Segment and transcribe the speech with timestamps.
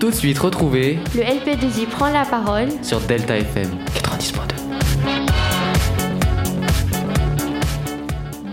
[0.00, 2.68] tout de suite retrouver Le LP2I prend la parole.
[2.82, 4.40] sur Delta FM 90.2.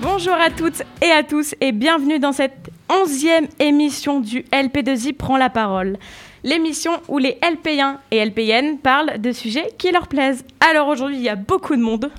[0.02, 5.38] Bonjour à toutes et à tous et bienvenue dans cette onzième émission du LP2I prend
[5.38, 5.98] la parole.
[6.44, 10.44] L'émission où les LP1 et LPN parlent de sujets qui leur plaisent.
[10.60, 12.12] Alors aujourd'hui, il y a beaucoup de monde.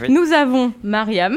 [0.00, 0.10] Oui.
[0.10, 1.36] Nous avons Mariam,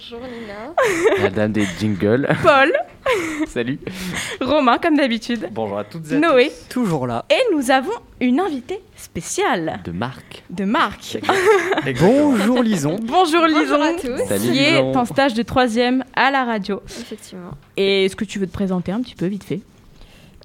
[0.00, 0.74] Bonjour Nina.
[1.22, 2.28] La dame des jingles.
[2.44, 2.72] Paul,
[3.48, 3.78] Salut.
[4.40, 7.24] Romain comme d'habitude, Bonjour à toutes et à Noé Toujours là.
[7.30, 10.42] et nous avons une invitée spéciale De Marc.
[10.50, 11.18] de Marc.
[12.00, 12.96] Bonjour Lison.
[13.02, 14.26] Bonjour Lison, à tous.
[14.28, 14.96] Salut, qui est Lison.
[14.96, 16.80] en stage de troisième à la radio.
[16.86, 17.52] Effectivement.
[17.76, 19.60] Et est-ce que tu veux te présenter un petit peu vite fait?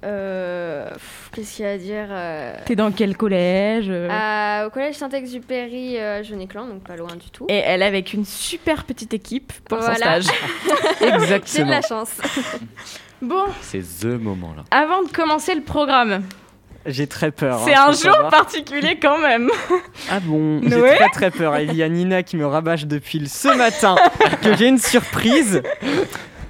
[0.03, 0.89] Euh,
[1.33, 4.07] Qu'est-ce qu'il y a à dire euh, T'es dans quel collège euh?
[4.11, 7.45] À- Au collège Saint-Exupéry euh, à Genéclan, donc pas loin du tout.
[7.49, 10.21] Et elle est avec une super petite équipe pour son Voilà.
[10.21, 10.25] stage.
[10.99, 11.69] J'ai de Exactement.
[11.71, 12.11] la chance.
[13.21, 14.63] Bon, C'est the moment là.
[14.69, 16.23] avant de commencer le programme,
[16.85, 17.61] J'ai très peur.
[17.63, 18.29] c'est hein, un faut jour savoir.
[18.31, 19.49] particulier quand même.
[20.11, 21.57] Ah bon J'ai très très peur.
[21.61, 23.95] Il y a Nina qui me rabâche depuis ce matin
[24.41, 25.61] que j'ai une surprise.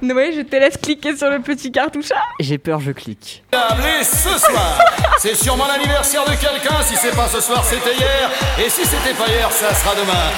[0.03, 2.21] Noé, je te laisse cliquer sur le petit cartoucheur.
[2.37, 3.41] J'ai peur, je clique.
[3.53, 4.77] Appelé ce soir.
[5.17, 6.81] C'est sûrement l'anniversaire de quelqu'un.
[6.83, 8.29] Si c'est pas ce soir, c'était hier.
[8.59, 10.29] Et si c'était pas hier, ça sera demain.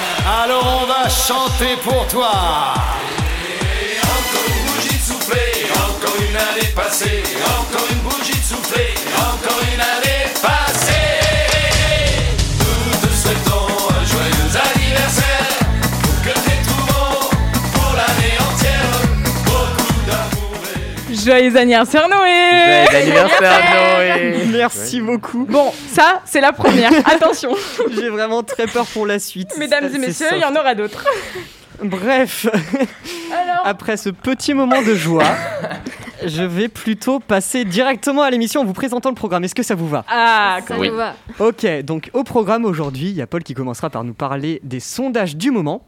[0.44, 2.30] Alors on va chanter pour toi.
[4.02, 7.24] Encore une bougie de soufflée, encore une année passée.
[7.44, 8.35] Encore une bougie
[21.26, 23.60] Joyeux anniversaire Noé anniversaire
[23.98, 25.44] Noé Merci beaucoup.
[25.44, 26.92] Bon, ça, c'est la première.
[27.04, 27.50] Attention,
[27.92, 29.50] J'ai vraiment très peur pour la suite.
[29.58, 31.04] mesdames et messieurs, il y en aura d'autres.
[31.82, 32.46] Bref,
[33.32, 35.24] Alors, après ce petit moment de joie,
[36.24, 39.42] je vais plutôt passer directement à l'émission en vous présentant le programme.
[39.42, 40.04] Est-ce que ça vous va?
[40.08, 40.90] Ah, Ça Oui.
[40.90, 41.16] nous va.
[41.40, 44.78] Ok, donc au programme aujourd'hui, il y a Paul qui commencera par nous parler des
[44.80, 45.82] sondages du moment.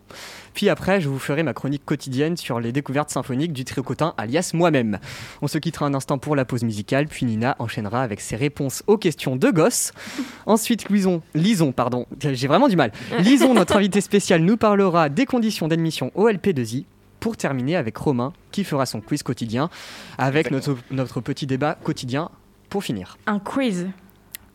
[0.58, 4.50] Puis après, je vous ferai ma chronique quotidienne sur les découvertes symphoniques du tricotin alias
[4.54, 4.98] moi-même.
[5.40, 8.82] On se quittera un instant pour la pause musicale, puis Nina enchaînera avec ses réponses
[8.88, 9.92] aux questions de gosse.
[10.46, 12.90] Ensuite, Louison, Lison, pardon, j'ai vraiment du mal.
[13.20, 16.86] Lison, notre invité spécial, nous parlera des conditions d'admission au LP2I.
[17.20, 19.70] Pour terminer avec Romain, qui fera son quiz quotidien,
[20.18, 22.30] avec notre, notre petit débat quotidien
[22.68, 23.16] pour finir.
[23.28, 23.86] un quiz.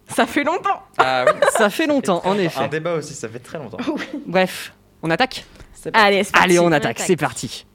[0.09, 0.83] Ça fait longtemps.
[0.97, 1.39] Ah oui.
[1.57, 2.67] Ça fait longtemps, en Un effet.
[2.67, 3.77] débat aussi, ça fait très longtemps.
[4.25, 5.45] Bref, on attaque
[5.93, 6.45] Allez, c'est parti.
[6.45, 6.99] Allez, on attaque, attaque.
[6.99, 7.65] c'est parti.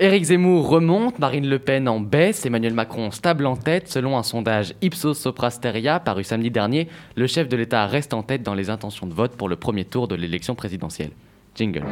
[0.00, 3.88] Éric Zemmour remonte, Marine Le Pen en baisse, Emmanuel Macron stable en tête.
[3.88, 8.42] Selon un sondage Ipsos Soprasteria paru samedi dernier, le chef de l'État reste en tête
[8.42, 11.10] dans les intentions de vote pour le premier tour de l'élection présidentielle.
[11.54, 11.84] Jingle.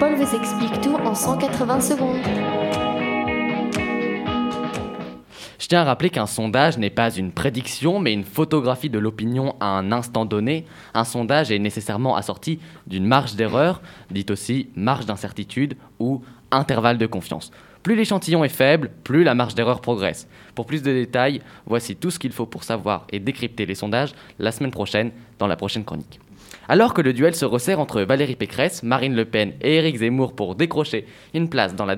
[0.00, 2.91] Paul vous explique tout en 180 secondes.
[5.72, 9.68] Tiens à rappeler qu'un sondage n'est pas une prédiction, mais une photographie de l'opinion à
[9.68, 10.66] un instant donné.
[10.92, 17.06] Un sondage est nécessairement assorti d'une marge d'erreur, dite aussi marge d'incertitude ou intervalle de
[17.06, 17.52] confiance.
[17.82, 20.28] Plus l'échantillon est faible, plus la marge d'erreur progresse.
[20.54, 24.12] Pour plus de détails, voici tout ce qu'il faut pour savoir et décrypter les sondages
[24.38, 26.20] la semaine prochaine dans la prochaine chronique.
[26.68, 30.34] Alors que le duel se resserre entre Valérie Pécresse, Marine Le Pen et Éric Zemmour
[30.34, 31.96] pour décrocher une place dans la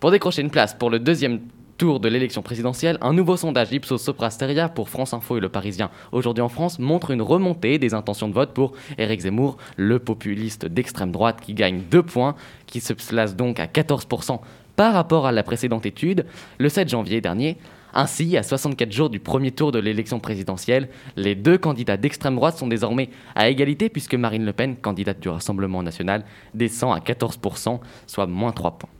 [0.00, 1.40] pour décrocher une place pour le deuxième
[1.80, 5.88] tour de l'élection présidentielle, un nouveau sondage Ipsos Soprasteria pour France Info et Le Parisien
[6.12, 10.66] aujourd'hui en France montre une remontée des intentions de vote pour Éric Zemmour, le populiste
[10.66, 12.34] d'extrême droite qui gagne 2 points,
[12.66, 14.40] qui se place donc à 14%
[14.76, 16.26] par rapport à la précédente étude,
[16.58, 17.56] le 7 janvier dernier.
[17.94, 22.58] Ainsi, à 64 jours du premier tour de l'élection présidentielle, les deux candidats d'extrême droite
[22.58, 27.80] sont désormais à égalité puisque Marine Le Pen, candidate du Rassemblement national, descend à 14%,
[28.06, 28.90] soit moins 3 points.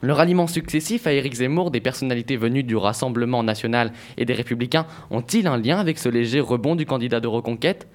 [0.00, 4.86] Le ralliement successif à Éric Zemmour des personnalités venues du Rassemblement national et des Républicains
[5.10, 7.88] ont-ils un lien avec ce léger rebond du candidat de reconquête?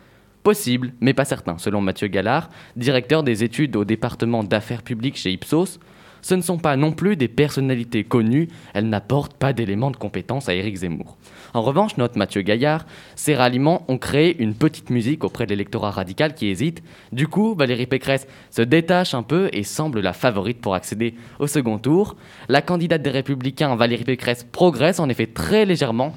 [0.43, 5.31] Possible, mais pas certain, selon Mathieu Gallard, directeur des études au département d'affaires publiques chez
[5.31, 5.79] Ipsos.
[6.21, 10.49] Ce ne sont pas non plus des personnalités connues, elles n'apportent pas d'éléments de compétence
[10.49, 11.17] à Éric Zemmour.
[11.53, 12.85] En revanche, note Mathieu Gaillard,
[13.15, 16.81] ces ralliements ont créé une petite musique auprès de l'électorat radical qui hésite.
[17.11, 21.45] Du coup, Valérie Pécresse se détache un peu et semble la favorite pour accéder au
[21.45, 22.15] second tour.
[22.49, 26.15] La candidate des Républicains, Valérie Pécresse, progresse en effet très légèrement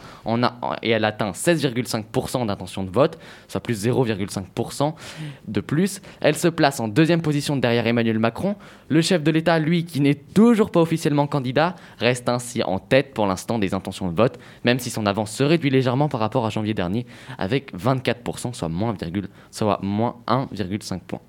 [0.83, 4.95] et elle atteint 16,5% d'intention de vote, soit plus 0,5%
[5.49, 6.01] de plus.
[6.21, 8.57] Elle se place en deuxième position derrière Emmanuel Macron.
[8.89, 13.13] Le chef de l'État, lui, qui n'est toujours pas officiellement candidat, reste ainsi en tête
[13.13, 16.47] pour l'instant des intentions de vote, même si son avance se réduit légèrement par rapport
[16.47, 17.07] à janvier dernier,
[17.39, 21.21] avec 24%, soit moins, virgule- soit moins 1,5 points.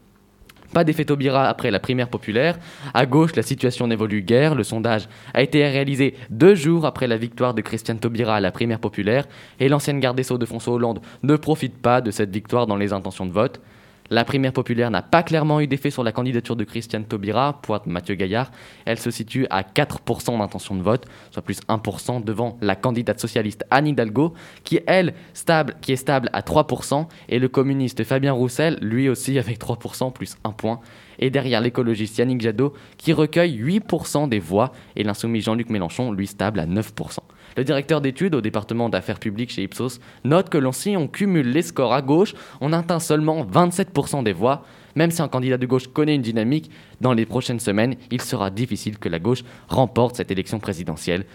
[0.73, 2.59] Pas d'effet Taubira après la primaire populaire.
[2.93, 4.53] À gauche, la situation n'évolue guère.
[4.53, 8.51] Le sondage a été réalisé deux jours après la victoire de Christiane Taubira à la
[8.51, 9.25] primaire populaire.
[9.61, 12.75] Et l'ancienne garde des Sceaux de François Hollande ne profite pas de cette victoire dans
[12.75, 13.61] les intentions de vote.
[14.09, 17.87] La primaire populaire n'a pas clairement eu d'effet sur la candidature de Christiane Taubira, pointe
[17.87, 18.51] Mathieu Gaillard.
[18.85, 23.65] Elle se situe à 4% d'intention de vote, soit plus 1% devant la candidate socialiste
[23.69, 24.33] Anne Hidalgo,
[24.63, 29.37] qui, elle, stable, qui est stable à 3%, et le communiste Fabien Roussel, lui aussi
[29.39, 30.79] avec 3%, plus 1 point.
[31.19, 36.27] Et derrière l'écologiste Yannick Jadot, qui recueille 8% des voix, et l'insoumis Jean-Luc Mélenchon, lui
[36.27, 37.19] stable à 9%.
[37.57, 41.63] Le directeur d'études au département d'affaires publiques chez Ipsos note que si on cumule les
[41.63, 44.63] scores à gauche, on atteint seulement 27% des voix.
[44.95, 46.69] Même si un candidat de gauche connaît une dynamique,
[47.01, 51.25] dans les prochaines semaines, il sera difficile que la gauche remporte cette élection présidentielle.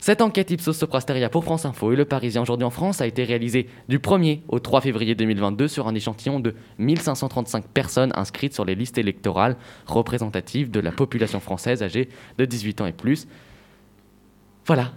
[0.00, 3.22] Cette enquête Ipsos Soprasteria pour France Info et Le Parisien aujourd'hui en France a été
[3.22, 8.64] réalisée du 1er au 3 février 2022 sur un échantillon de 1535 personnes inscrites sur
[8.64, 9.56] les listes électorales
[9.86, 13.28] représentatives de la population française âgée de 18 ans et plus.
[14.66, 14.92] Voilà,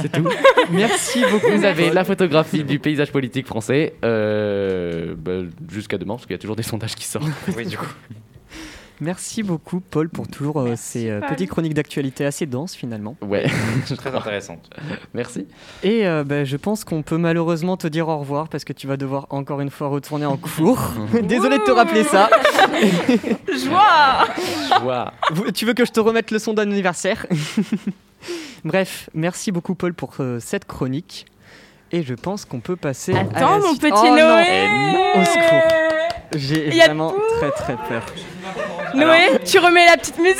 [0.00, 0.28] c'est tout.
[0.70, 1.50] Merci beaucoup.
[1.52, 5.40] Vous avez la photographie du paysage politique français euh, bah,
[5.70, 7.26] jusqu'à demain, parce qu'il y a toujours des sondages qui sortent.
[7.56, 7.86] Oui, du coup.
[9.00, 11.28] Merci beaucoup, Paul, pour toujours euh, ces euh, Paul.
[11.30, 13.14] petites chroniques d'actualité assez denses finalement.
[13.20, 13.46] Ouais,
[13.94, 14.70] Très intéressante.
[15.12, 15.46] merci.
[15.82, 18.86] Et euh, bah, je pense qu'on peut malheureusement te dire au revoir parce que tu
[18.86, 20.94] vas devoir encore une fois retourner en cours.
[21.24, 22.30] Désolé de te rappeler ça.
[23.64, 24.24] Joie
[24.80, 25.12] Joie.
[25.54, 27.26] Tu veux que je te remette le son d'anniversaire
[28.66, 31.26] Bref, merci beaucoup, Paul, pour euh, cette chronique.
[31.92, 33.14] Et je pense qu'on peut passer.
[33.14, 33.82] à Attends, la mon suite.
[33.82, 34.16] petit Oh, non.
[34.16, 34.66] Noé
[35.14, 35.72] Au secours.
[36.34, 38.02] J'ai vraiment très très peur.
[38.96, 40.36] Noé, tu remets la petite musique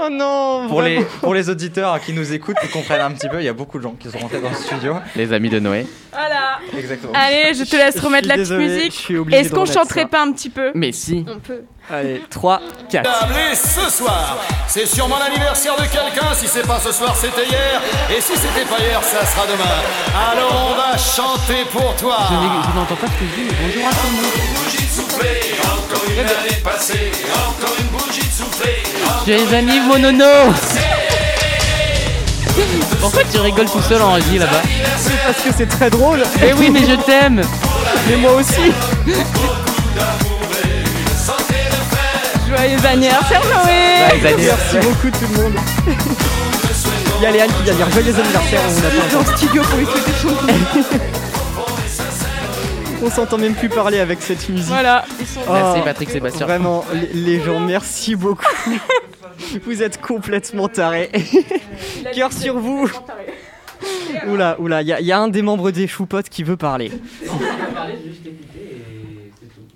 [0.00, 3.40] Oh non Pour les, pour les auditeurs qui nous écoutent, qui comprennent un petit peu,
[3.40, 4.96] il y a beaucoup de gens qui sont rentrés dans le studio.
[5.16, 5.86] Les amis de Noé.
[6.12, 7.12] Voilà Exactement.
[7.14, 8.92] Allez, je te laisse remettre la petite désolé, musique.
[8.92, 10.08] je suis obligé Est-ce qu'on chanterait ça.
[10.08, 10.70] pas un petit peu?
[10.74, 11.24] Mais si.
[11.28, 11.62] On peut.
[11.90, 12.60] Allez, 3,
[12.90, 13.10] 4.
[13.52, 16.34] Et ce soir, c'est sûrement l'anniversaire de quelqu'un.
[16.34, 17.80] Si c'est pas ce soir, c'était hier.
[18.10, 19.64] Et si c'était pas hier, ça sera demain.
[20.32, 22.16] Alors on va chanter pour toi.
[22.28, 23.48] Je n'entends pas ce que je dis.
[23.48, 25.05] mais Bonjour à tout le monde.
[25.16, 28.82] Souffler, encore une année passée, encore une bougie de souffler.
[29.26, 30.52] Joyeux anniv, mon nono
[33.00, 34.60] Pourquoi tu rigoles tout seul en régie là-bas
[35.24, 36.22] Parce que c'est très drôle.
[36.42, 37.40] Eh oui, mais je t'aime
[38.08, 38.72] Mais moi aussi.
[42.46, 45.54] Joyeux anniversaire Noé Merci beaucoup tout le monde.
[47.18, 48.60] Il y a Léane qui vient dire joyeux anniversaire.
[48.66, 49.24] On attend.
[49.24, 51.16] Dans le studio pour lui souhaiter son
[53.06, 54.66] On s'entend même plus parler avec cette musique.
[54.66, 55.40] Voilà, ils sont...
[55.48, 56.44] Merci Patrick Sébastien.
[56.44, 58.44] Vraiment, les, les gens, merci beaucoup.
[59.64, 61.10] Vous êtes complètement tarés.
[62.14, 62.90] Cœur sur vous.
[64.26, 66.90] Oula, oula, il y, y a un des membres des choupottes qui veut parler.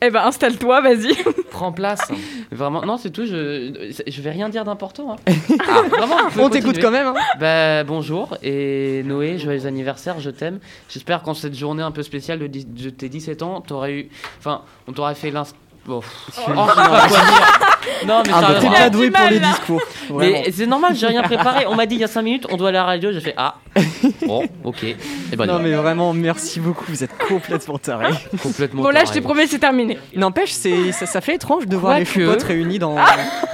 [0.02, 1.14] Eh ben, installe-toi, vas-y.
[1.50, 2.10] Prends place.
[2.50, 3.26] Vraiment, non, c'est tout.
[3.26, 5.12] Je, je vais rien dire d'important.
[5.12, 5.16] hein.
[5.68, 7.08] Ah, vraiment, On t'écoute quand même.
[7.08, 10.58] Hein Bah, bonjour et Noé, joyeux anniversaire, je t'aime.
[10.88, 14.08] J'espère qu'en cette journée un peu spéciale de, de tes 17 ans, t'aurais eu.
[14.38, 15.54] Enfin, on t'aurait fait l'inst.
[15.86, 16.00] Bon.
[16.38, 18.06] Oh, dire.
[18.06, 19.80] Non, mais ah, t'es pas doué pour les discours.
[20.10, 20.20] Vraiment.
[20.44, 21.66] Mais c'est normal, j'ai rien préparé.
[21.66, 23.12] On m'a dit il y a 5 minutes, on doit aller à la radio.
[23.12, 23.56] J'ai fait Ah,
[24.26, 24.84] bon, ok.
[24.84, 24.96] Et
[25.36, 28.12] ben, Non mais vraiment, merci beaucoup, vous êtes complètement tarés.
[28.42, 28.82] complètement.
[28.82, 29.98] Bon, là, je te promets, c'est terminé.
[30.14, 32.20] N'empêche, c'est, ça, ça fait étrange de voir les Quoique.
[32.20, 32.96] choupottes réunis dans,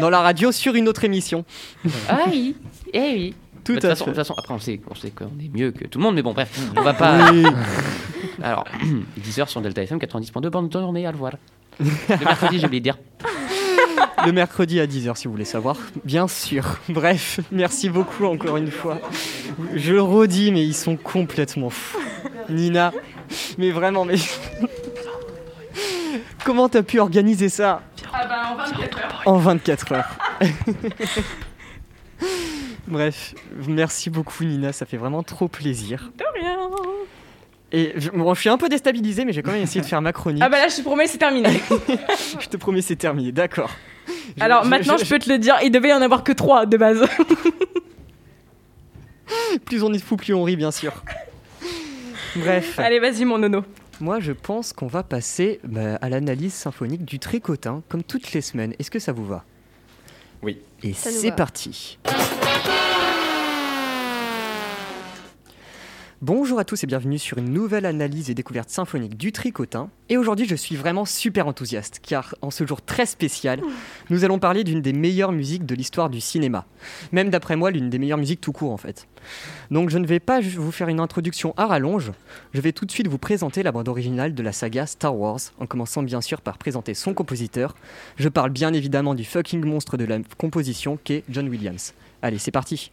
[0.00, 1.44] dans la radio sur une autre émission.
[2.08, 2.56] Ah oui,
[2.92, 3.34] eh oui.
[3.64, 4.16] Tout Bah, de toute à façon, de fait.
[4.16, 6.22] toute façon, après, on sait, on sait qu'on est mieux que tout le monde, mais
[6.22, 7.30] bon, bref, on va pas.
[7.32, 7.44] Oui.
[8.42, 8.64] Alors,
[9.20, 11.32] 10h sur Delta FM 90.2, bonne journée, à le voir.
[11.80, 12.98] Le mercredi, j'ai oublié de dire.
[14.24, 15.76] Le mercredi à 10h si vous voulez savoir.
[16.04, 16.78] Bien sûr.
[16.88, 18.98] Bref, merci beaucoup encore une fois.
[19.74, 22.00] Je le redis, mais ils sont complètement fous.
[22.48, 22.92] Nina,
[23.58, 24.16] mais vraiment, mais...
[26.44, 27.82] Comment t'as pu organiser ça?
[28.12, 29.22] Ah bah, en 24 heures.
[29.26, 30.18] en 24 heures
[32.88, 33.34] Bref,
[33.66, 36.10] merci beaucoup Nina, ça fait vraiment trop plaisir.
[36.16, 36.56] De rien.
[37.76, 40.00] Et je, bon, je suis un peu déstabilisé, mais j'ai quand même essayé de faire
[40.00, 40.42] ma chronique.
[40.42, 41.60] Ah bah là, je te promets, c'est terminé.
[42.40, 43.70] Je te promets, c'est terminé, d'accord.
[44.40, 46.64] Alors je- maintenant, je, peux te le dire, il devait y en avoir que 3
[46.64, 47.04] de base.
[49.66, 51.02] Plus on est fou, plus on rit, bien sûr.
[52.36, 53.62] Bref, Allez, vas-y, mon nono.
[54.00, 58.40] moi je pense qu'on va passer bah, à l'analyse symphonique du tricotin, comme toutes les
[58.40, 58.72] semaines.
[58.78, 59.44] Est-ce que ça vous va?
[60.42, 60.60] Oui.
[60.82, 61.36] Et c'est va.
[61.36, 61.98] parti.
[66.22, 69.90] Bonjour à tous et bienvenue sur une nouvelle analyse et découverte symphonique du tricotin.
[70.08, 73.60] Et aujourd'hui, je suis vraiment super enthousiaste car en ce jour très spécial,
[74.08, 76.64] nous allons parler d'une des meilleures musiques de l'histoire du cinéma.
[77.12, 79.06] Même d'après moi, l'une des meilleures musiques tout court en fait.
[79.70, 82.12] Donc je ne vais pas vous faire une introduction à rallonge,
[82.54, 85.40] je vais tout de suite vous présenter la bande originale de la saga Star Wars,
[85.60, 87.74] en commençant bien sûr par présenter son compositeur.
[88.16, 91.92] Je parle bien évidemment du fucking monstre de la composition qu'est John Williams.
[92.22, 92.90] Allez, c'est parti.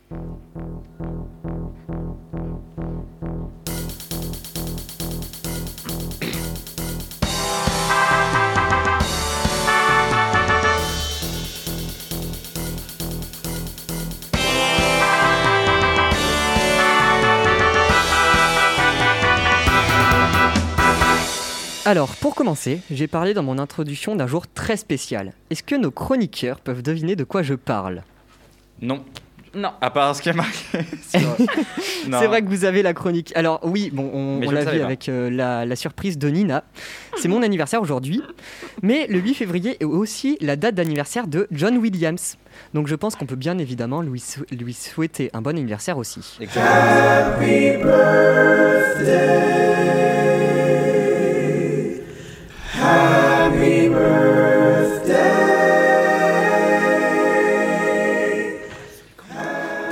[21.85, 25.33] Alors, pour commencer, j'ai parlé dans mon introduction d'un jour très spécial.
[25.49, 28.03] Est-ce que nos chroniqueurs peuvent deviner de quoi je parle?
[28.83, 29.03] Non.
[29.55, 29.69] Non.
[29.81, 30.79] À part ce qui est marqué.
[32.19, 33.31] C'est vrai que vous avez la chronique.
[33.35, 36.63] Alors oui, bon, on, l'a vu avec euh, la, la surprise de Nina.
[37.17, 38.21] C'est mon anniversaire aujourd'hui,
[38.81, 42.37] mais le 8 février est aussi la date d'anniversaire de John Williams.
[42.73, 46.39] Donc je pense qu'on peut bien évidemment lui, sou- lui souhaiter un bon anniversaire aussi.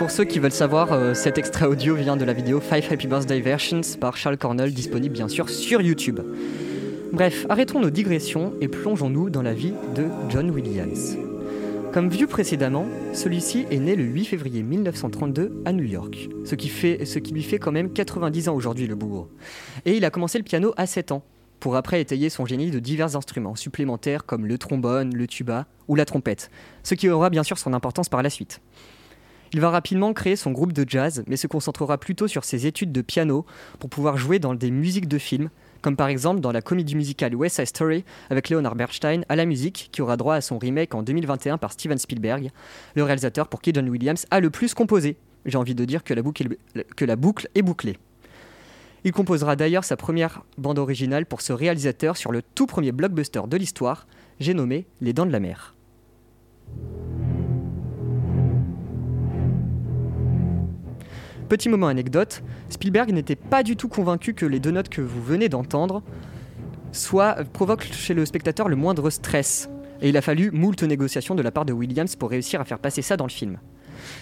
[0.01, 3.05] Pour ceux qui veulent savoir, euh, cet extrait audio vient de la vidéo 5 Happy
[3.05, 6.20] Birthday Versions par Charles Cornell, disponible bien sûr sur YouTube.
[7.13, 11.17] Bref, arrêtons nos digressions et plongeons-nous dans la vie de John Williams.
[11.93, 16.70] Comme vu précédemment, celui-ci est né le 8 février 1932 à New York, ce qui,
[16.70, 19.27] fait, ce qui lui fait quand même 90 ans aujourd'hui le bourg.
[19.86, 21.22] Et il a commencé le piano à 7 ans,
[21.60, 25.93] pour après étayer son génie de divers instruments supplémentaires comme le trombone, le tuba ou
[25.93, 26.50] la trompette,
[26.81, 28.62] ce qui aura bien sûr son importance par la suite.
[29.53, 32.93] Il va rapidement créer son groupe de jazz, mais se concentrera plutôt sur ses études
[32.93, 33.46] de piano
[33.79, 35.50] pour pouvoir jouer dans des musiques de films,
[35.81, 39.46] comme par exemple dans la comédie musicale West Side Story avec Leonard Bernstein à la
[39.46, 42.51] musique, qui aura droit à son remake en 2021 par Steven Spielberg,
[42.96, 45.17] le réalisateur pour qui John Williams a le plus composé.
[45.46, 46.55] J'ai envie de dire que la boucle
[46.96, 47.98] que la boucle est bouclée.
[49.03, 53.41] Il composera d'ailleurs sa première bande originale pour ce réalisateur sur le tout premier blockbuster
[53.48, 54.05] de l'histoire,
[54.39, 55.75] j'ai nommé Les Dents de la Mer.
[61.51, 65.22] Petit moment anecdote, Spielberg n'était pas du tout convaincu que les deux notes que vous
[65.22, 66.01] venez d'entendre
[66.93, 69.70] soient euh, provoquent chez le spectateur le moindre stress.
[70.01, 72.79] Et il a fallu moult négociations de la part de Williams pour réussir à faire
[72.79, 73.60] passer ça dans le film.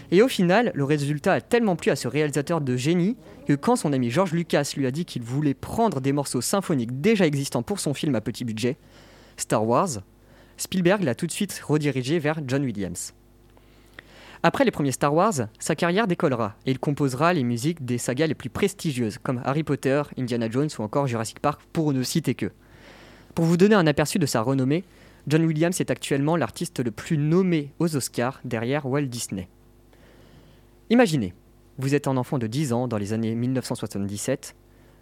[0.09, 3.75] Et au final, le résultat a tellement plu à ce réalisateur de génie que quand
[3.75, 7.61] son ami George Lucas lui a dit qu'il voulait prendre des morceaux symphoniques déjà existants
[7.61, 8.79] pour son film à petit budget,
[9.37, 10.01] Star Wars,
[10.57, 13.13] Spielberg l'a tout de suite redirigé vers John Williams.
[14.41, 18.27] Après les premiers Star Wars, sa carrière décollera et il composera les musiques des sagas
[18.27, 22.35] les plus prestigieuses comme Harry Potter, Indiana Jones ou encore Jurassic Park pour ne citer
[22.35, 22.51] que.
[23.35, 24.85] Pour vous donner un aperçu de sa renommée,
[25.27, 29.49] John Williams est actuellement l'artiste le plus nommé aux Oscars derrière Walt Disney.
[30.89, 31.33] Imaginez,
[31.77, 34.55] vous êtes un enfant de 10 ans dans les années 1977,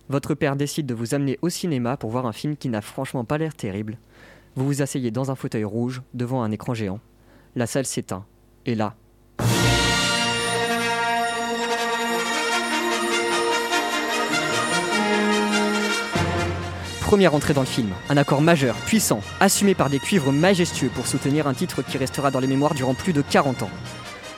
[0.10, 3.26] votre père décide de vous amener au cinéma pour voir un film qui n'a franchement
[3.26, 3.98] pas l'air terrible.
[4.56, 7.02] Vous vous asseyez dans un fauteuil rouge devant un écran géant.
[7.56, 8.26] La salle s'éteint.
[8.66, 8.96] Et là,
[17.08, 21.08] Première entrée dans le film, un accord majeur, puissant, assumé par des cuivres majestueux pour
[21.08, 23.70] soutenir un titre qui restera dans les mémoires durant plus de 40 ans.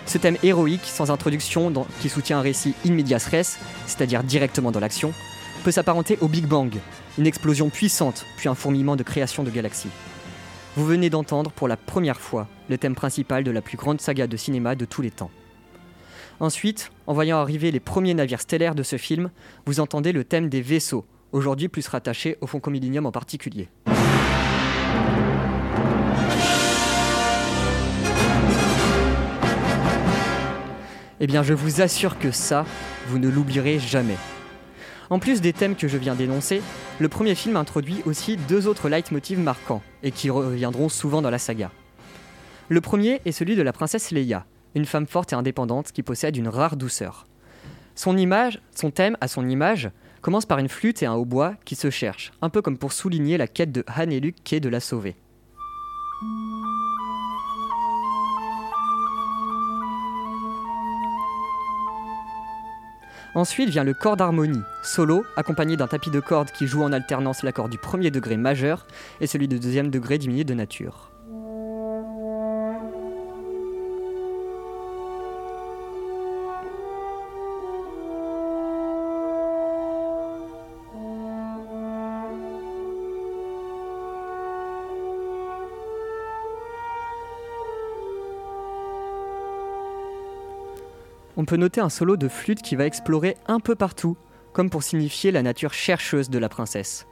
[0.05, 3.27] Ce thème héroïque, sans introduction, qui soutient un récit in medias
[3.87, 5.15] c'est-à-dire directement dans l'action,
[5.63, 6.71] peut s'apparenter au Big Bang,
[7.17, 9.89] une explosion puissante, puis un fourmillement de création de galaxies.
[10.75, 14.27] Vous venez d'entendre pour la première fois le thème principal de la plus grande saga
[14.27, 15.31] de cinéma de tous les temps.
[16.39, 19.31] Ensuite, en voyant arriver les premiers navires stellaires de ce film,
[19.65, 23.69] vous entendez le thème des vaisseaux, aujourd'hui plus rattaché au Faucon Millenium en particulier.
[31.21, 32.65] Eh bien, je vous assure que ça,
[33.07, 34.15] vous ne l'oublierez jamais.
[35.09, 36.61] En plus des thèmes que je viens d'énoncer,
[36.99, 41.39] le premier film introduit aussi deux autres leitmotivs marquants, et qui reviendront souvent dans la
[41.39, 41.71] saga.
[42.69, 44.45] Le premier est celui de la princesse Leia,
[44.75, 47.25] une femme forte et indépendante qui possède une rare douceur.
[47.95, 49.89] Son image, son thème à son image,
[50.21, 53.37] commence par une flûte et un hautbois qui se cherchent, un peu comme pour souligner
[53.37, 55.15] la quête de Han et Luke qui est de la sauver.
[63.35, 67.43] Ensuite vient le corps d'harmonie, solo, accompagné d'un tapis de cordes qui joue en alternance
[67.43, 68.87] l'accord du premier degré majeur
[69.21, 71.11] et celui de deuxième degré diminué de nature.
[91.39, 94.17] On peut noter un solo de flûte qui va explorer un peu partout,
[94.51, 97.07] comme pour signifier la nature chercheuse de la princesse.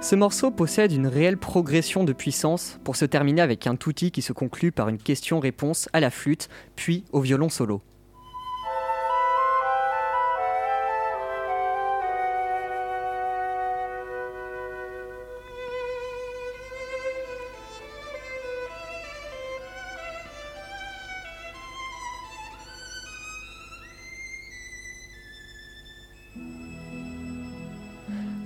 [0.00, 4.22] Ce morceau possède une réelle progression de puissance pour se terminer avec un touti qui
[4.22, 7.82] se conclut par une question-réponse à la flûte, puis au violon solo.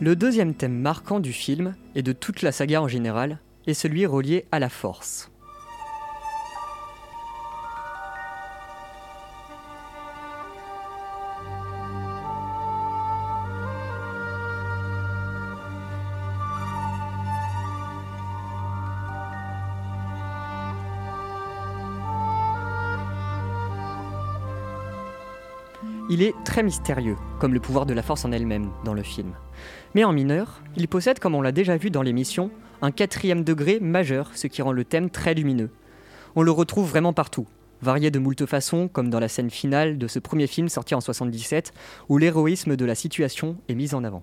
[0.09, 4.07] Le deuxième thème marquant du film, et de toute la saga en général, est celui
[4.07, 5.31] relié à la force.
[26.11, 29.35] Il est très mystérieux, comme le pouvoir de la force en elle-même dans le film.
[29.95, 32.50] Mais en mineur, il possède, comme on l'a déjà vu dans l'émission,
[32.81, 35.69] un quatrième degré majeur, ce qui rend le thème très lumineux.
[36.35, 37.47] On le retrouve vraiment partout,
[37.83, 41.03] varié de moult façons, comme dans la scène finale de ce premier film sorti en
[41.03, 41.75] 77,
[42.09, 44.23] où l'héroïsme de la situation est mis en avant.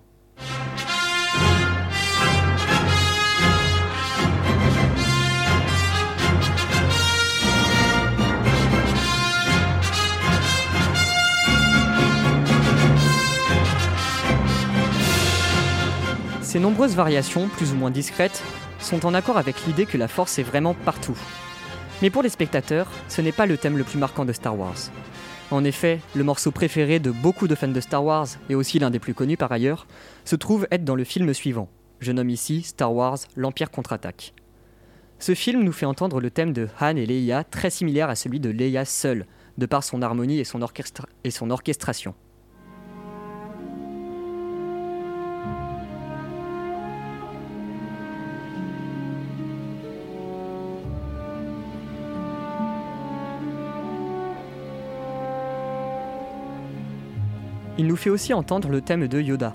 [16.56, 18.42] Ces nombreuses variations, plus ou moins discrètes,
[18.80, 21.18] sont en accord avec l'idée que la force est vraiment partout.
[22.00, 24.78] Mais pour les spectateurs, ce n'est pas le thème le plus marquant de Star Wars.
[25.50, 28.88] En effet, le morceau préféré de beaucoup de fans de Star Wars, et aussi l'un
[28.88, 29.86] des plus connus par ailleurs,
[30.24, 31.68] se trouve être dans le film suivant.
[32.00, 34.32] Je nomme ici Star Wars L'Empire contre-attaque.
[35.18, 38.40] Ce film nous fait entendre le thème de Han et Leia très similaire à celui
[38.40, 39.26] de Leia seule,
[39.58, 40.60] de par son harmonie et son,
[41.22, 42.14] et son orchestration.
[57.78, 59.54] Il nous fait aussi entendre le thème de Yoda,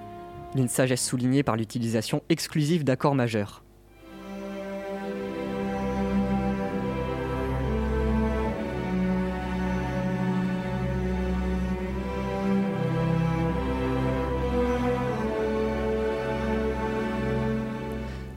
[0.54, 3.64] d'une sagesse soulignée par l'utilisation exclusive d'accords majeurs.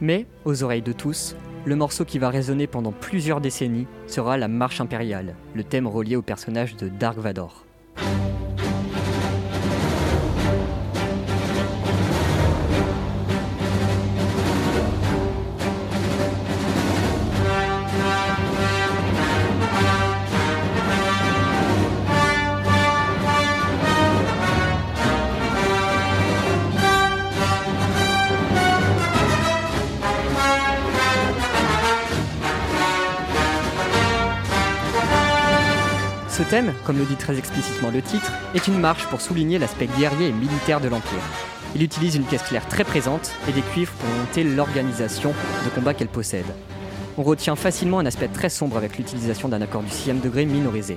[0.00, 4.48] Mais, aux oreilles de tous, le morceau qui va résonner pendant plusieurs décennies sera la
[4.48, 7.64] Marche impériale, le thème relié au personnage de Dark Vador.
[36.84, 40.32] Comme le dit très explicitement le titre, est une marche pour souligner l'aspect guerrier et
[40.32, 41.18] militaire de l'Empire.
[41.74, 45.30] Il utilise une caisse claire très présente et des cuivres pour monter l'organisation
[45.64, 46.46] de combat qu'elle possède.
[47.18, 50.96] On retient facilement un aspect très sombre avec l'utilisation d'un accord du 6 degré minorisé.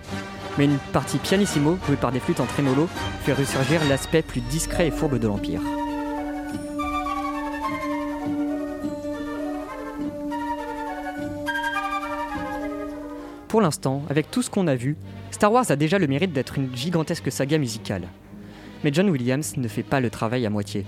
[0.60, 2.88] Mais une partie pianissimo, jouée par des flûtes en trémolo,
[3.24, 5.62] fait ressurgir l'aspect plus discret et fourbe de l'Empire.
[13.48, 14.98] Pour l'instant, avec tout ce qu'on a vu,
[15.38, 18.08] Star Wars a déjà le mérite d'être une gigantesque saga musicale.
[18.84, 20.84] Mais John Williams ne fait pas le travail à moitié.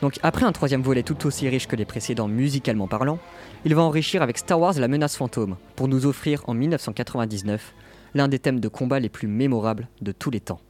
[0.00, 3.18] Donc après un troisième volet tout aussi riche que les précédents musicalement parlant,
[3.64, 7.74] il va enrichir avec Star Wars la menace fantôme, pour nous offrir en 1999
[8.14, 10.60] l'un des thèmes de combat les plus mémorables de tous les temps.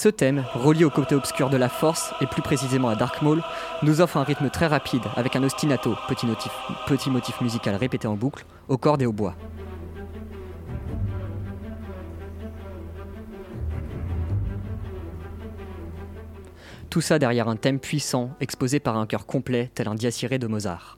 [0.00, 3.42] Ce thème, relié au côté obscur de la force, et plus précisément à Dark Maul,
[3.82, 8.46] nous offre un rythme très rapide, avec un ostinato, petit, motif, musical répété en boucle,
[8.68, 9.34] aux cordes et au bois.
[16.90, 20.46] Tout ça derrière un thème puissant, exposé par un chœur complet, tel un diaciré de
[20.46, 20.97] Mozart.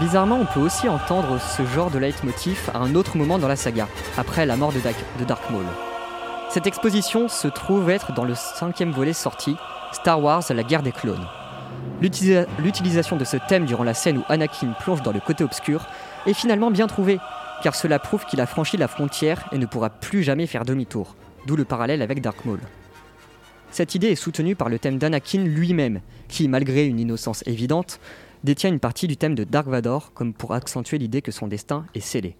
[0.00, 3.56] Bizarrement, on peut aussi entendre ce genre de leitmotiv à un autre moment dans la
[3.56, 3.86] saga,
[4.16, 4.80] après la mort de,
[5.26, 5.64] Dark Maul.
[6.48, 9.56] Cette exposition se trouve être dans le cinquième volet sorti,
[9.92, 11.26] Star Wars La guerre des clones.
[12.00, 15.86] L'utilisa- L'utilisation de ce thème durant la scène où Anakin plonge dans le côté obscur
[16.26, 17.18] est finalement bien trouvée,
[17.62, 21.14] car cela prouve qu'il a franchi la frontière et ne pourra plus jamais faire demi-tour,
[21.46, 22.60] d'où le parallèle avec Dark Maul.
[23.70, 28.00] Cette idée est soutenue par le thème d'Anakin lui-même, qui, malgré une innocence évidente,
[28.44, 31.84] détient une partie du thème de Dark Vador comme pour accentuer l'idée que son destin
[31.94, 32.36] est scellé.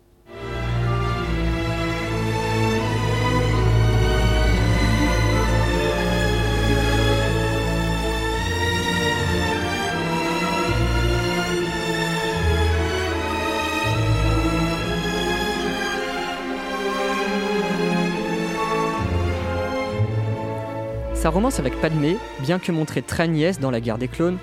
[21.20, 24.38] Sa romance avec Padmé, bien que montrée très niaise dans La guerre des clones,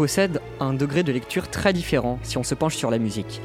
[0.00, 3.42] possède un degré de lecture très différent si on se penche sur la musique.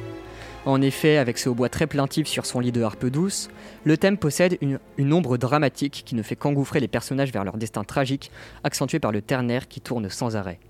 [0.66, 3.50] En effet, avec ce hautbois très plaintif sur son lit de harpe douce,
[3.84, 4.80] le thème possède une,
[5.12, 8.32] ombre dramatique qui ne fait qu'engouffrer les personnages vers leur destin tragique,
[8.64, 10.62] accentué par le ternaire qui tourne sans arrêt.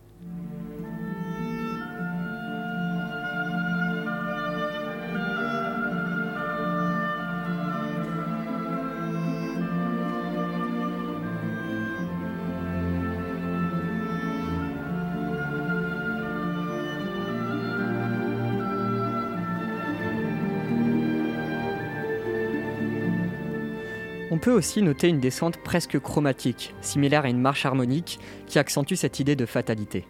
[24.45, 29.19] Peut aussi noter une descente presque chromatique, similaire à une marche harmonique, qui accentue cette
[29.19, 30.05] idée de fatalité.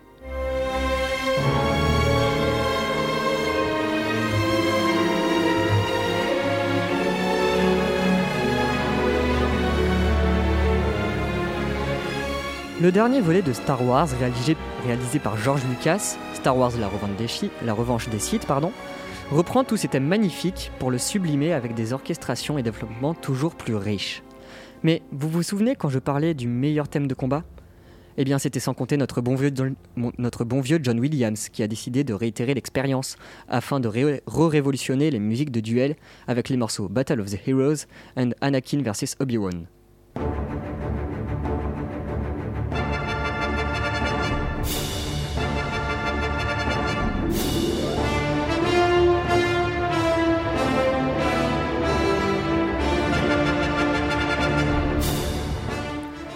[12.81, 14.57] Le dernier volet de Star Wars, réalisé,
[15.19, 18.73] par George Lucas, Star Wars La Revanche des,
[19.31, 23.75] reprend tous ces thèmes magnifiques pour le sublimer avec des orchestrations et développements toujours plus
[23.75, 24.24] riches.
[24.85, 27.43] Mais vous vous souvenez quand je parlais du meilleur thème de combat?
[28.17, 29.73] Eh bien, c'était sans compter notre bon, vieux John,
[30.19, 33.17] notre bon vieux John Williams qui a décidé de réitérer l'expérience
[33.49, 35.95] afin de ré- re-révolutionner les musiques de duel
[36.27, 39.65] avec les morceaux Battle of the Heroes and Anakin vs Obi-Wan.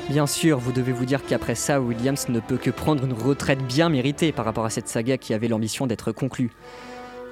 [0.10, 3.64] Bien sûr, vous devez vous dire qu'après ça, Williams ne peut que prendre une retraite
[3.68, 6.50] bien méritée par rapport à cette saga qui avait l'ambition d'être conclue.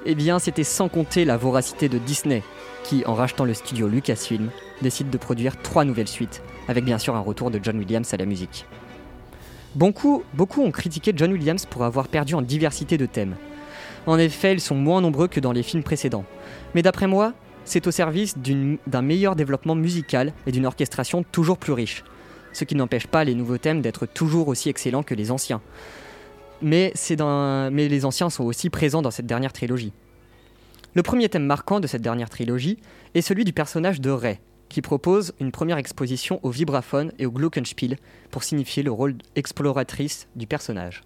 [0.06, 2.44] Eh bien, c'était sans compter la voracité de Disney,
[2.84, 7.16] qui, en rachetant le studio Lucasfilm, décide de produire trois nouvelles suites, avec bien sûr
[7.16, 8.64] un retour de John Williams à la musique.
[9.74, 10.22] Beaucoup,
[10.58, 13.34] ont critiqué John Williams pour avoir perdu en diversité de thèmes.
[14.06, 16.24] En effet, ils sont moins nombreux que dans les films précédents.
[16.76, 17.32] Mais d'après moi,
[17.64, 22.04] c'est au service d'un meilleur développement musical et d'une orchestration toujours plus riche
[22.58, 25.62] ce qui n'empêche pas les nouveaux thèmes d'être toujours aussi excellents que les anciens.
[26.60, 26.92] Mais,
[27.70, 29.92] les anciens sont aussi présents dans cette dernière trilogie.
[30.94, 32.78] Le premier thème marquant de cette dernière trilogie
[33.14, 37.30] est celui du personnage de Rey, qui propose une première exposition au vibraphone et au
[37.30, 37.96] glockenspiel
[38.30, 41.02] pour signifier le rôle exploratrice du personnage.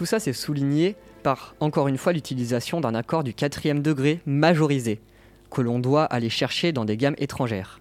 [0.00, 4.98] Tout ça c'est souligné par, encore une fois, l'utilisation d'un accord du quatrième degré majorisé,
[5.50, 7.80] que l'on doit aller chercher dans des gammes étrangères.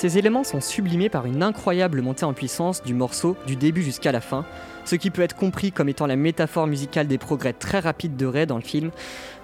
[0.00, 4.12] Ces éléments sont sublimés par une incroyable montée en puissance du morceau du début jusqu'à
[4.12, 4.46] la fin,
[4.86, 8.24] ce qui peut être compris comme étant la métaphore musicale des progrès très rapides de
[8.24, 8.92] Ray dans le film,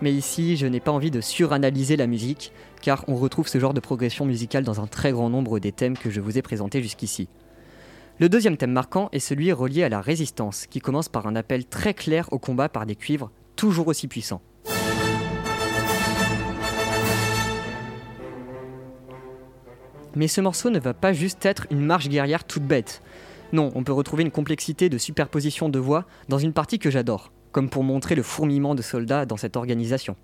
[0.01, 3.75] mais ici je n'ai pas envie de suranalyser la musique, car on retrouve ce genre
[3.75, 6.81] de progression musicale dans un très grand nombre des thèmes que je vous ai présentés
[6.81, 7.29] jusqu'ici.
[8.19, 11.67] Le deuxième thème marquant est celui relié à la résistance, qui commence par un appel
[11.67, 14.41] très clair au combat par des cuivres toujours aussi puissants.
[20.17, 23.03] Mais ce morceau ne va pas juste être une marche guerrière toute bête.
[23.53, 27.33] Non, on peut retrouver une complexité de superposition de voix dans une partie que j'adore,
[27.53, 30.17] comme pour montrer le fourmillement de soldats dans cette organisation.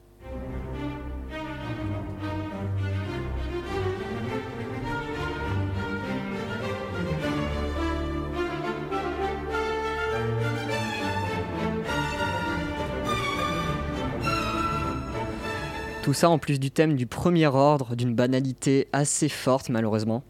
[16.03, 20.25] Tout ça en plus du thème du premier ordre, d'une banalité assez forte malheureusement.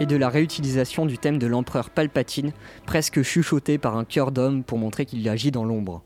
[0.00, 2.52] et de la réutilisation du thème de l'empereur Palpatine,
[2.86, 6.02] presque chuchoté par un cœur d'homme pour montrer qu'il agit dans l'ombre.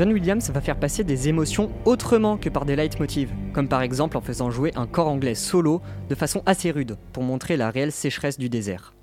[0.00, 4.16] John Williams va faire passer des émotions autrement que par des leitmotivs, comme par exemple
[4.16, 7.92] en faisant jouer un corps anglais solo de façon assez rude pour montrer la réelle
[7.92, 8.94] sécheresse du désert.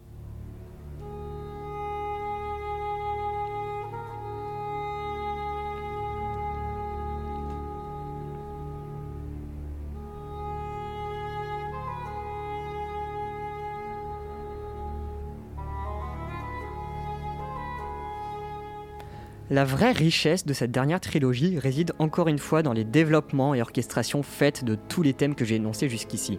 [19.57, 23.61] La vraie richesse de cette dernière trilogie réside encore une fois dans les développements et
[23.63, 26.37] orchestrations faites de tous les thèmes que j'ai énoncés jusqu'ici.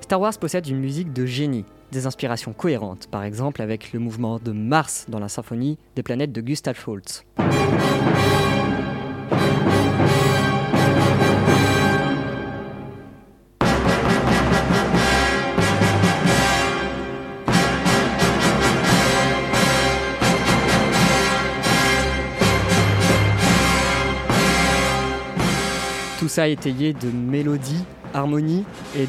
[0.00, 4.40] Star Wars possède une musique de génie, des inspirations cohérentes, par exemple avec le mouvement
[4.40, 7.24] de Mars dans la symphonie des planètes de Gustav Holst.
[26.36, 29.06] Ça étayé de mélodies, harmonies et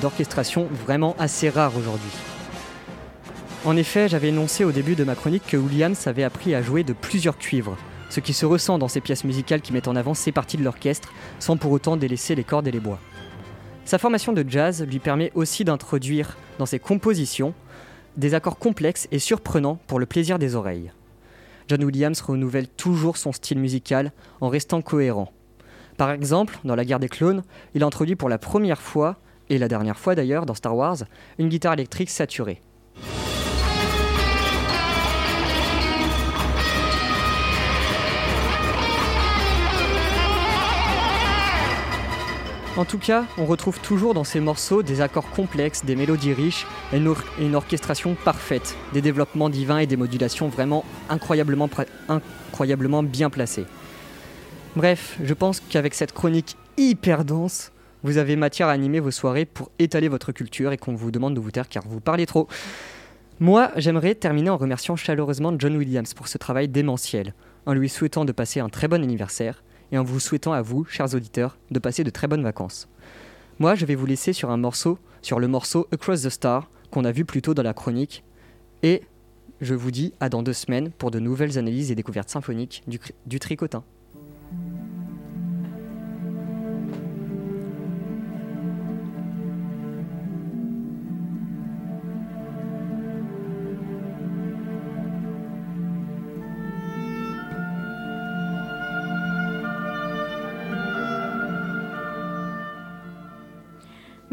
[0.00, 2.12] d'orchestration vraiment assez rares aujourd'hui.
[3.64, 6.84] En effet, j'avais énoncé au début de ma chronique que Williams avait appris à jouer
[6.84, 7.76] de plusieurs cuivres,
[8.10, 10.62] ce qui se ressent dans ses pièces musicales qui mettent en avant ces parties de
[10.62, 13.00] l'orchestre sans pour autant délaisser les cordes et les bois.
[13.84, 17.54] Sa formation de jazz lui permet aussi d'introduire dans ses compositions
[18.16, 20.92] des accords complexes et surprenants pour le plaisir des oreilles.
[21.66, 25.32] John Williams renouvelle toujours son style musical en restant cohérent.
[25.98, 27.42] Par exemple, dans La guerre des clones,
[27.74, 29.16] il introduit pour la première fois,
[29.50, 30.98] et la dernière fois d'ailleurs dans Star Wars,
[31.38, 32.62] une guitare électrique saturée.
[42.76, 46.64] En tout cas, on retrouve toujours dans ces morceaux des accords complexes, des mélodies riches
[46.92, 51.68] et une, une orchestration parfaite, des développements divins et des modulations vraiment incroyablement,
[52.08, 53.66] incroyablement bien placés.
[54.76, 59.44] Bref, je pense qu'avec cette chronique hyper dense, vous avez matière à animer vos soirées
[59.44, 62.48] pour étaler votre culture et qu'on vous demande de vous taire car vous parlez trop.
[63.40, 67.34] Moi, j'aimerais terminer en remerciant chaleureusement John Williams pour ce travail démentiel,
[67.66, 70.84] en lui souhaitant de passer un très bon anniversaire et en vous souhaitant à vous,
[70.84, 72.88] chers auditeurs, de passer de très bonnes vacances.
[73.58, 77.04] Moi, je vais vous laisser sur un morceau, sur le morceau Across the Star qu'on
[77.04, 78.24] a vu plus tôt dans la chronique
[78.82, 79.02] et
[79.60, 83.40] je vous dis à dans deux semaines pour de nouvelles analyses et découvertes symphoniques du,
[83.40, 83.82] tricotin.
[84.50, 84.87] Thank you.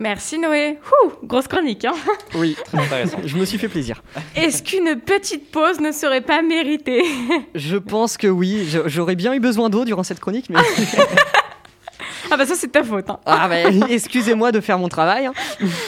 [0.06, 0.78] Merci Noé.
[1.04, 1.84] Ouh, grosse chronique.
[1.84, 1.96] Hein
[2.36, 3.18] Oui, Très intéressant.
[3.26, 4.04] je me suis fait plaisir.
[4.36, 7.02] Est-ce qu'une petite pause ne serait pas méritée?
[7.56, 10.60] Je pense que oui, j'aurais bien eu besoin d'eau durant cette chronique, mais
[12.32, 13.10] Ah bah ça c'est ta faute.
[13.10, 13.20] Hein.
[13.26, 13.56] ah, bah,
[13.90, 15.26] excusez-moi de faire mon travail.
[15.26, 15.34] hein.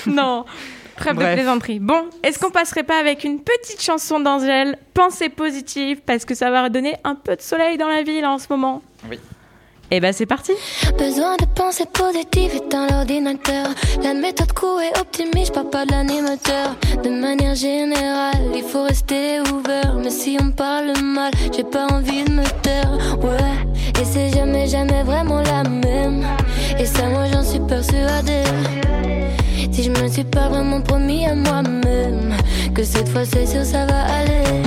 [0.08, 0.46] Non.
[0.96, 1.34] Trêve de Bref.
[1.36, 1.80] plaisanterie.
[1.80, 4.80] Bon, est-ce qu'on passerait pas avec une petite chanson d'Angèle?
[4.96, 8.40] Pensée positive, parce que ça va redonner un peu de soleil dans la ville en
[8.40, 8.82] ce moment.
[9.10, 9.20] Oui.
[9.90, 10.52] Et bah c'est parti.
[11.00, 13.68] Besoin de pensées positives, éteins l'ordinateur.
[14.04, 16.76] La méthode court et optimiste, je parle pas de l'animateur.
[17.04, 19.96] De manière générale, il faut rester ouvert.
[19.96, 22.92] Mais si on parle mal, j'ai pas envie de me taire.
[23.22, 26.26] Ouais, et c'est jamais, jamais vraiment la même.
[26.78, 28.44] Et ça, moi j'en suis persuadée.
[29.72, 32.36] Si je me suis pas vraiment promis à moi-même
[32.74, 34.67] que cette fois c'est sûr ça va aller.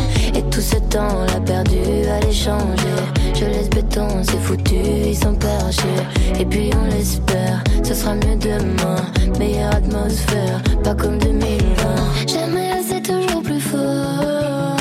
[0.60, 3.00] Tout ce temps l'a perdu à l'échanger.
[3.32, 4.74] Je laisse béton, c'est foutu,
[5.06, 6.02] ils sont perchés.
[6.38, 8.96] Et puis on l'espère, ce sera mieux demain.
[9.38, 12.28] Meilleure atmosphère, pas comme 2020.
[12.28, 14.76] Jamais c'est toujours plus fort.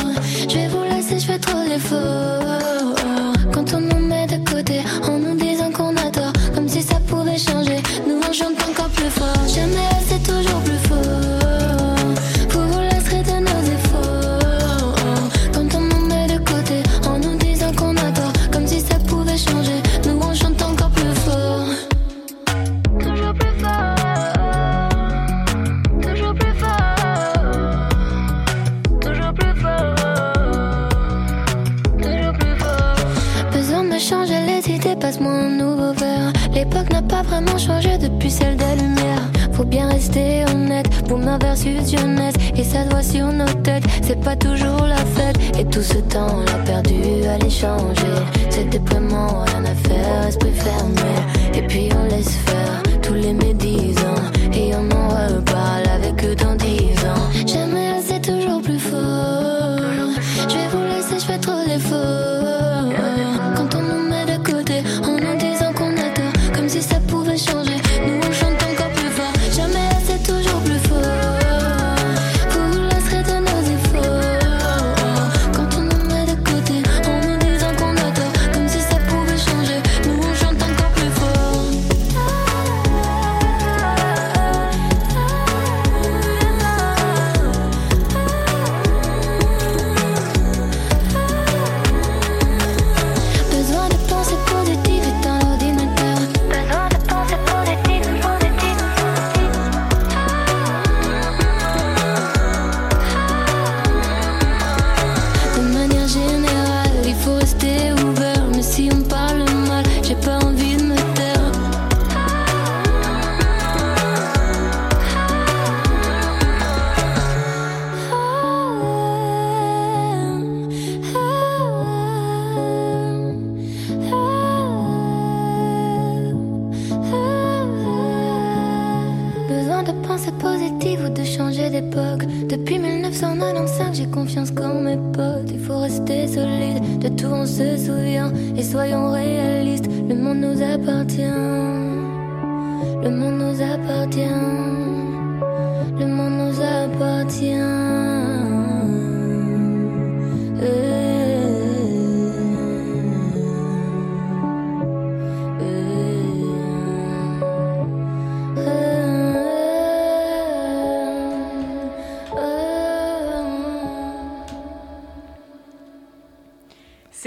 [0.49, 2.49] Je vais vous laisser, je fais trop d'efforts.
[38.29, 39.29] Depuis celle des lumières.
[39.53, 42.35] Faut bien rester honnête, boomer versus jeunesse.
[42.55, 45.37] Et ça doit sur nos têtes, c'est pas toujours la fête.
[45.59, 48.17] Et tout ce temps, on l'a perdu à l'échanger.
[48.49, 51.11] C'est déploiement, rien à faire, esprit fermé.
[51.55, 53.68] Et puis on laisse faire tous les médisants.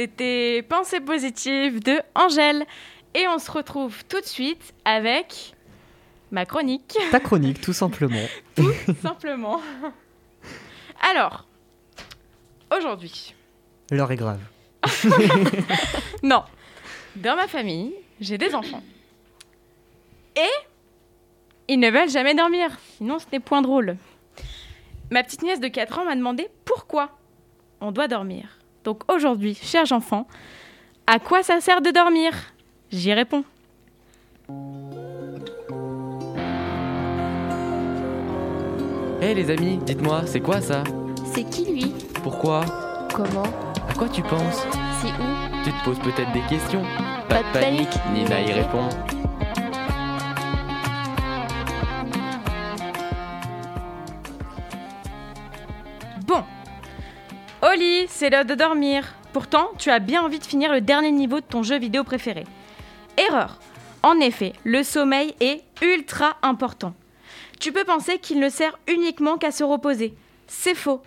[0.03, 2.67] C'était Pensée positive de Angèle.
[3.15, 5.55] Et on se retrouve tout de suite avec
[6.33, 8.27] ma chronique, Ta chronique, tout simplement.
[9.01, 9.61] simplement.
[11.09, 11.47] Alors,
[12.77, 13.33] aujourd'hui,
[13.93, 14.41] L'heure est grave.
[16.25, 16.43] non,
[17.15, 18.83] dans ma famille, j'ai des enfants.
[20.35, 20.67] Et
[21.69, 23.97] ils ne veulent jamais dormir, sinon ce n'est point drôle.
[25.13, 27.11] Ma petite nièce de 4 ans m'a demandé pourquoi
[27.81, 28.59] on doit dormir.
[28.85, 30.27] Donc aujourd'hui, chers enfants,
[31.07, 32.33] à quoi ça sert de dormir?
[32.91, 33.45] J'y réponds.
[39.21, 40.83] Hé les amis, dites-moi, c'est quoi ça?
[41.25, 41.95] C'est qui lui?
[42.23, 42.65] Pourquoi?
[43.15, 43.45] Comment?
[43.89, 44.67] À quoi tu penses?
[45.01, 45.63] C'est où?
[45.65, 46.83] Tu te poses peut-être des questions.
[47.29, 48.89] Pas de panique, Nina y répond.
[57.73, 59.15] Oli, c'est l'heure de dormir.
[59.33, 62.45] Pourtant, tu as bien envie de finir le dernier niveau de ton jeu vidéo préféré.
[63.17, 63.59] Erreur.
[64.03, 66.93] En effet, le sommeil est ultra important.
[67.61, 70.15] Tu peux penser qu'il ne sert uniquement qu'à se reposer.
[70.49, 71.01] C'est faux.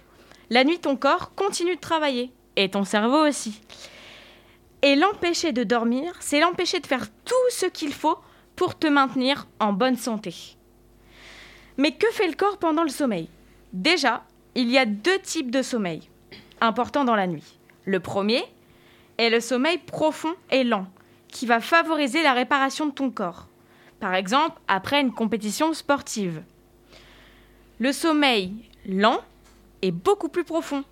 [0.49, 2.31] La nuit, ton corps continue de travailler.
[2.55, 3.61] Et ton cerveau aussi.
[4.81, 8.17] Et l'empêcher de dormir, c'est l'empêcher de faire tout ce qu'il faut
[8.55, 10.33] pour te maintenir en bonne santé.
[11.77, 13.29] Mais que fait le corps pendant le sommeil?
[13.71, 14.23] Déjà,
[14.55, 16.09] il y a deux types de sommeil
[16.61, 17.57] importants dans la nuit.
[17.85, 18.43] Le premier
[19.17, 20.87] est le sommeil profond et lent,
[21.27, 23.47] qui va favoriser la réparation de ton corps.
[23.99, 26.43] Par exemple, après une compétition sportive.
[27.79, 28.53] Le sommeil
[28.87, 29.19] lent
[29.81, 30.83] est beaucoup plus profond.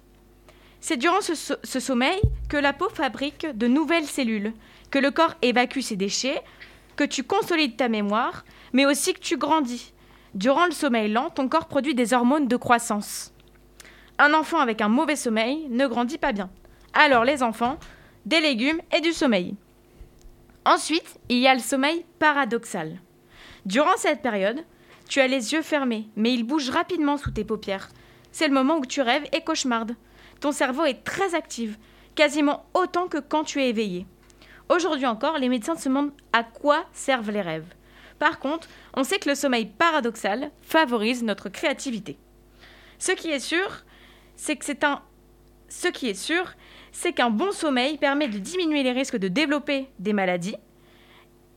[0.80, 4.54] C'est durant ce, ce sommeil que la peau fabrique de nouvelles cellules,
[4.92, 6.42] que le corps évacue ses déchets,
[6.96, 9.94] que tu consolides ta mémoire, mais aussi que tu grandis.
[10.36, 13.33] Durant le sommeil lent, ton corps produit des hormones de croissance.
[14.20, 16.50] Un enfant avec un mauvais sommeil ne grandit pas bien.
[16.94, 17.80] Alors les enfants,
[18.26, 19.56] des légumes et du sommeil.
[20.66, 23.00] Ensuite, il y a le sommeil paradoxal.
[23.66, 24.64] Durant cette période,
[25.10, 27.90] tu as les yeux fermés, mais ils bougent rapidement sous tes paupières.
[28.32, 29.96] C'est le moment où tu rêves et cauchemardes.
[30.40, 31.78] Ton cerveau est très actif,
[32.16, 34.06] quasiment autant que quand tu es éveillé.
[34.70, 37.74] Aujourd'hui encore, les médecins se demandent à quoi servent les rêves.
[38.20, 42.18] Par contre, on sait que le sommeil paradoxal favorise notre créativité.
[43.00, 43.84] Ce qui est sûr,
[44.44, 45.02] c'est que c'est un
[45.70, 46.44] ce qui est sûr,
[46.92, 50.58] c'est qu'un bon sommeil permet de diminuer les risques de développer des maladies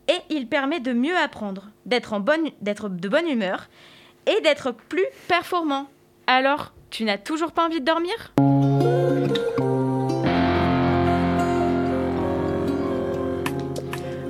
[0.06, 3.66] et il permet de mieux apprendre, d'être bonne de bonne humeur
[4.26, 5.88] et d'être plus performant.
[6.28, 8.32] Alors, tu n'as toujours pas envie de dormir?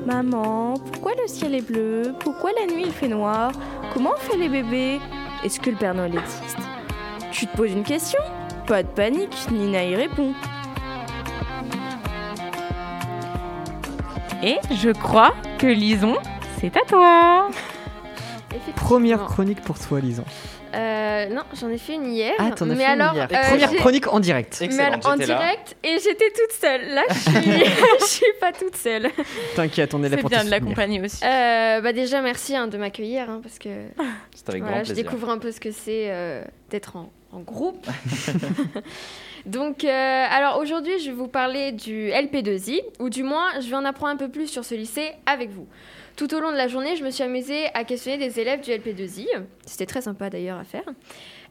[0.06, 2.14] Maman, pourquoi le ciel est bleu?
[2.20, 3.52] Pourquoi la nuit il fait noir?
[3.92, 4.98] Comment on fait les bébés?
[5.44, 6.58] Est-ce que le Père Noël existe?
[7.30, 8.20] Tu te poses une question?
[8.66, 10.32] Pas de panique, Nina y répond.
[14.42, 16.16] Et je crois que Lison,
[16.60, 17.48] c'est à toi.
[18.74, 20.24] Première chronique pour toi, Lison.
[20.74, 22.32] Euh, non, j'en ai fait une hier.
[22.38, 23.28] Ah, t'en as mais fait une alors, hier.
[23.32, 24.62] euh, Première chronique en direct.
[24.68, 25.24] mais alors, en là.
[25.24, 26.88] direct et j'étais toute seule.
[26.92, 27.64] Là, je suis,
[28.00, 29.08] je suis pas toute seule.
[29.54, 31.24] T'inquiète, on est là C'est pour bien te de l'accompagner aussi.
[31.24, 33.68] Euh, bah déjà, merci hein, de m'accueillir hein, parce que
[34.34, 37.10] C'est avec voilà, grand je découvre un peu ce que c'est euh, d'être en,
[37.40, 37.86] groupe.
[39.46, 43.76] Donc, euh, alors aujourd'hui, je vais vous parler du LP2I, ou du moins, je vais
[43.76, 45.68] en apprendre un peu plus sur ce lycée avec vous.
[46.16, 48.70] Tout au long de la journée, je me suis amusée à questionner des élèves du
[48.70, 49.26] LP2I.
[49.64, 50.84] C'était très sympa d'ailleurs à faire.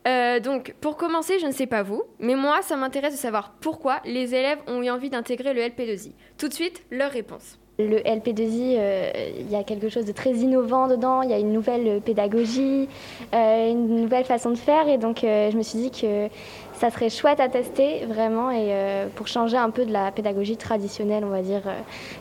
[0.07, 3.53] Euh, donc, pour commencer, je ne sais pas vous, mais moi, ça m'intéresse de savoir
[3.61, 6.11] pourquoi les élèves ont eu envie d'intégrer le LP2I.
[6.37, 7.59] Tout de suite, leur réponse.
[7.77, 11.39] Le LP2I, euh, il y a quelque chose de très innovant dedans, il y a
[11.39, 12.87] une nouvelle pédagogie,
[13.33, 16.29] euh, une nouvelle façon de faire et donc euh, je me suis dit que
[16.73, 18.71] ça serait chouette à tester vraiment et
[19.15, 21.61] pour changer un peu de la pédagogie traditionnelle, on va dire,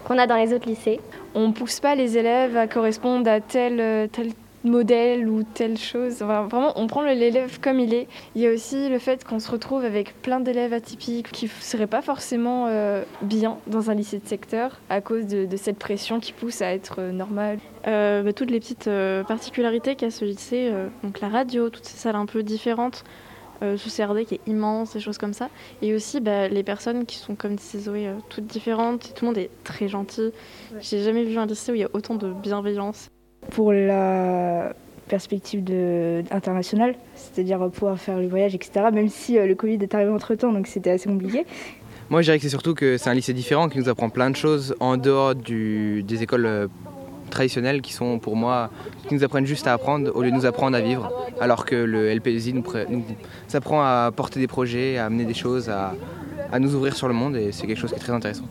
[0.06, 1.00] qu'on a dans les autres lycées.
[1.34, 4.28] On pousse pas les élèves à correspondre à tel, tel
[4.64, 6.22] modèle ou telle chose.
[6.22, 8.08] Enfin, vraiment, on prend l'élève comme il est.
[8.34, 11.50] Il y a aussi le fait qu'on se retrouve avec plein d'élèves atypiques qui ne
[11.60, 15.78] seraient pas forcément euh, bien dans un lycée de secteur à cause de, de cette
[15.78, 17.58] pression qui pousse à être euh, normal.
[17.86, 21.96] Euh, bah, toutes les petites euh, particularités qu'a ce lycée, donc la radio, toutes ces
[21.96, 23.04] salles un peu différentes,
[23.60, 25.48] ce CRD qui est immense, des choses comme ça,
[25.80, 29.38] et aussi bah, les personnes qui sont comme disait Zoé, toutes différentes, tout le monde
[29.38, 30.32] est très gentil.
[30.80, 33.10] J'ai jamais vu un lycée où il y a autant de bienveillance.
[33.50, 34.72] Pour la
[35.08, 39.94] perspective de, internationale, c'est-à-dire pouvoir faire le voyage, etc., même si euh, le Covid est
[39.94, 41.44] arrivé entre-temps, donc c'était assez compliqué.
[42.10, 44.30] Moi, je dirais que c'est surtout que c'est un lycée différent qui nous apprend plein
[44.30, 46.68] de choses en dehors du, des écoles euh,
[47.30, 48.70] traditionnelles qui sont pour moi,
[49.08, 51.12] qui nous apprennent juste à apprendre au lieu de nous apprendre à vivre.
[51.40, 52.64] Alors que le LPSI nous
[53.52, 55.94] apprend à porter des projets, à amener des choses, à,
[56.52, 58.44] à nous ouvrir sur le monde et c'est quelque chose qui est très intéressant.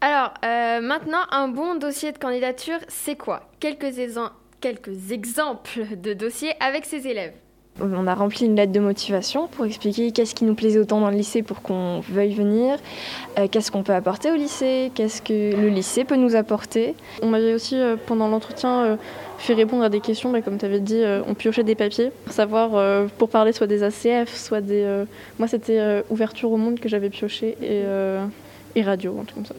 [0.00, 3.49] Alors, euh, maintenant, un bon dossier de candidature, c'est quoi?
[3.60, 4.30] Quelques, exem-
[4.60, 7.32] quelques exemples de dossiers avec ces élèves.
[7.80, 11.08] On a rempli une lettre de motivation pour expliquer qu'est-ce qui nous plaisait autant dans
[11.08, 12.76] le lycée pour qu'on veuille venir,
[13.38, 16.94] euh, qu'est-ce qu'on peut apporter au lycée, qu'est-ce que le lycée peut nous apporter.
[17.22, 18.96] On m'avait aussi, euh, pendant l'entretien, euh,
[19.38, 22.10] fait répondre à des questions, bah, comme tu avais dit, euh, on piochait des papiers
[22.24, 24.82] pour savoir, euh, pour parler soit des ACF, soit des...
[24.82, 25.04] euh,
[25.38, 28.26] moi, c'était euh, ouverture au monde que j'avais pioché et, euh,
[28.74, 29.54] et radio, un truc comme ça.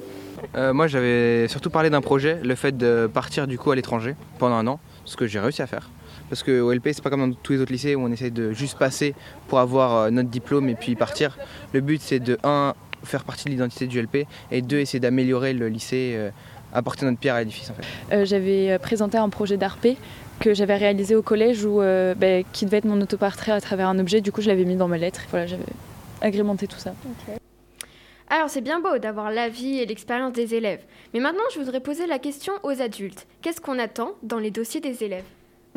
[0.56, 4.16] Euh, moi, j'avais surtout parlé d'un projet, le fait de partir du coup à l'étranger
[4.40, 5.90] pendant un an, ce que j'ai réussi à faire.
[6.30, 8.54] Parce qu'au LP, c'est pas comme dans tous les autres lycées où on essaie de
[8.54, 9.14] juste passer
[9.48, 11.38] pour avoir euh, notre diplôme et puis partir.
[11.74, 12.74] Le but, c'est de, un,
[13.04, 16.30] faire partie de l'identité du LP et deux, essayer d'améliorer le lycée, euh,
[16.74, 17.84] apporter notre pierre à l'édifice en fait.
[18.16, 19.98] Euh, j'avais présenté un projet d'ARP
[20.40, 23.88] que j'avais réalisé au collège où, euh, bah, qui devait être mon autoportrait à travers
[23.88, 24.22] un objet.
[24.22, 25.22] Du coup, je l'avais mis dans ma lettre.
[25.30, 25.64] Voilà, j'avais
[26.22, 26.94] agrémenté tout ça.
[28.34, 30.80] Alors, c'est bien beau d'avoir l'avis et l'expérience des élèves.
[31.14, 33.28] Mais maintenant, je voudrais poser la question aux adultes.
[33.42, 35.26] Qu'est-ce qu'on attend dans les dossiers des élèves?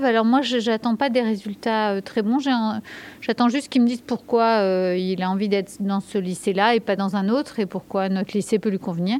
[0.00, 2.38] Alors moi, je n'attends pas des résultats euh, très bons.
[3.20, 6.80] J'attends juste qu'ils me disent pourquoi euh, il a envie d'être dans ce lycée-là et
[6.80, 9.18] pas dans un autre, et pourquoi notre lycée peut lui convenir.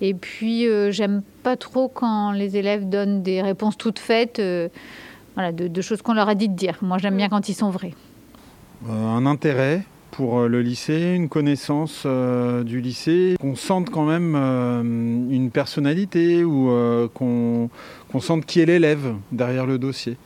[0.00, 4.70] Et puis, euh, j'aime pas trop quand les élèves donnent des réponses toutes faites, euh,
[5.34, 6.78] voilà, de, de choses qu'on leur a dit de dire.
[6.80, 7.92] Moi, j'aime bien quand ils sont vrais.
[8.88, 9.82] Euh, un intérêt
[10.12, 15.50] pour euh, le lycée, une connaissance euh, du lycée, qu'on sente quand même euh, une
[15.50, 16.70] personnalité ou
[17.14, 17.70] qu'on
[18.20, 20.16] sente qui est l'élève derrière le dossier.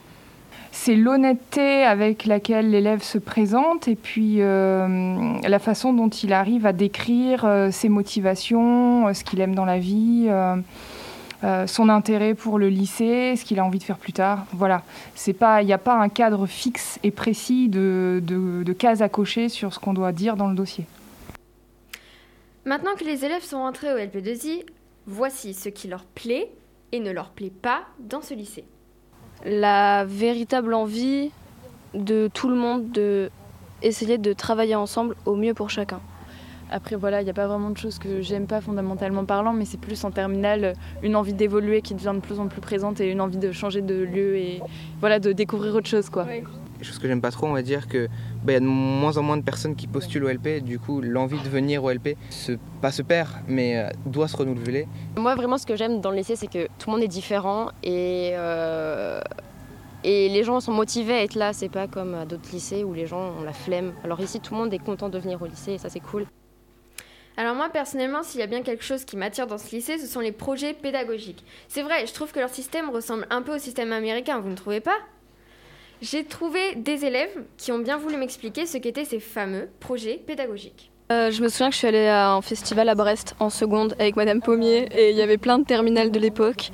[0.72, 6.74] C'est l'honnêteté avec laquelle l'élève se présente et puis la façon dont il arrive à
[6.74, 10.28] décrire ses motivations, ce qu'il aime dans la vie,
[11.45, 14.47] euh, son intérêt pour le lycée, ce qu'il a envie de faire plus tard.
[14.53, 14.82] Voilà,
[15.14, 19.01] c'est pas, il n'y a pas un cadre fixe et précis de, de, de cases
[19.03, 20.87] à cocher sur ce qu'on doit dire dans le dossier.
[22.64, 24.64] Maintenant que les élèves sont rentrés au LP2I,
[25.07, 26.51] voici ce qui leur plaît
[26.93, 28.64] et ne leur plaît pas dans ce lycée.
[29.45, 31.30] la véritable envie
[31.95, 33.30] de tout le monde de
[33.82, 36.01] essayer de travailler ensemble au mieux pour chacun.
[36.71, 39.64] Après, voilà, il n'y a pas vraiment de choses que j'aime pas fondamentalement parlant, mais
[39.64, 43.01] c'est plus en terminale euh, une envie d'évoluer qui devient de plus en plus présente
[43.01, 44.61] et une envie de changer de lieu et
[45.01, 46.11] voilà, de découvrir autre chose.
[46.11, 46.27] quoi.
[46.83, 48.07] Chose que j'aime pas trop, on va dire que
[48.45, 50.79] bah, il y a de moins en moins de personnes qui postulent au LP, du
[50.79, 52.53] coup l'envie de venir au LP, se,
[52.83, 54.87] pas se perd, mais euh, doit se renouveler.
[55.17, 57.71] Moi, vraiment, ce que j'aime dans le lycée, c'est que tout le monde est différent
[57.83, 59.21] et, euh,
[60.05, 61.53] et les gens sont motivés à être là.
[61.53, 63.93] C'est pas comme à d'autres lycées où les gens ont la flemme.
[64.05, 66.27] Alors ici, tout le monde est content de venir au lycée et ça, c'est cool.
[67.39, 70.07] Alors moi personnellement, s'il y a bien quelque chose qui m'attire dans ce lycée, ce
[70.07, 71.45] sont les projets pédagogiques.
[71.68, 74.55] C'est vrai, je trouve que leur système ressemble un peu au système américain, vous ne
[74.55, 74.97] trouvez pas?
[76.01, 80.91] J'ai trouvé des élèves qui ont bien voulu m'expliquer ce qu'étaient ces fameux projets pédagogiques.
[81.12, 83.95] Euh, je me souviens que je suis allée à un festival à Brest en seconde
[83.99, 86.70] avec Madame Pommier et il y avait plein de terminales de l'époque.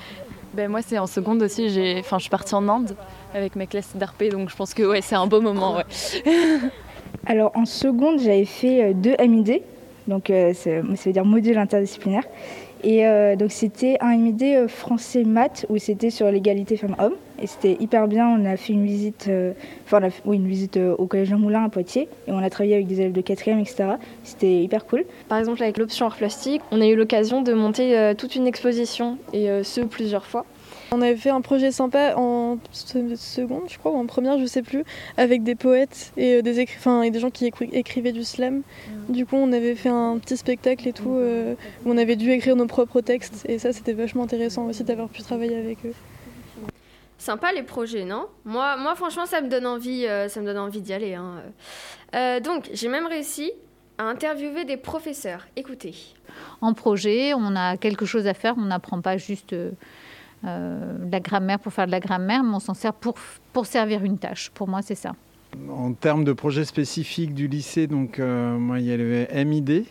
[0.54, 2.94] Ben moi c'est en seconde aussi, j'ai enfin je suis partie en Inde
[3.34, 5.84] avec mes classes d'arpé donc je pense que ouais, c'est un beau moment ouais.
[7.26, 9.62] Alors en seconde, j'avais fait euh, deux MID,
[10.06, 12.24] donc euh, ça veut dire module interdisciplinaire.
[12.84, 17.14] Et euh, donc c'était un MID euh, français maths où c'était sur l'égalité femmes-hommes.
[17.40, 18.28] Et c'était hyper bien.
[18.28, 19.28] On a fait une visite,
[19.84, 22.86] enfin oui, une visite au collège Jean Moulin à Poitiers et on a travaillé avec
[22.86, 23.84] des élèves de quatrième, etc.
[24.22, 25.04] C'était hyper cool.
[25.28, 29.18] Par exemple avec l'option art plastique, on a eu l'occasion de monter toute une exposition
[29.32, 30.46] et ce plusieurs fois.
[30.94, 34.44] On avait fait un projet sympa en se- seconde, je crois, ou en première, je
[34.44, 34.84] sais plus,
[35.16, 38.62] avec des poètes et, euh, des, écri- et des gens qui écri- écrivaient du slam.
[39.08, 42.30] Du coup, on avait fait un petit spectacle et tout, euh, où on avait dû
[42.30, 45.94] écrire nos propres textes, et ça, c'était vachement intéressant aussi d'avoir pu travailler avec eux.
[47.16, 48.26] Sympa les projets, non?
[48.44, 51.14] Moi, moi, franchement, ça me donne envie, euh, ça me donne envie d'y aller.
[51.14, 51.42] hein.
[52.14, 53.52] Euh, donc, j'ai même réussi
[53.96, 55.46] à interviewer des professeurs.
[55.56, 55.94] Écoutez.
[56.60, 58.54] En projet, on a quelque chose à faire.
[58.58, 59.54] On n'apprend pas juste
[60.44, 63.14] euh, la grammaire pour faire de la grammaire, mais on s'en sert pour,
[63.52, 64.50] pour servir une tâche.
[64.50, 65.14] Pour moi, c'est ça.
[65.70, 69.84] En termes de projets spécifiques du lycée, donc euh, moi il y a le MID.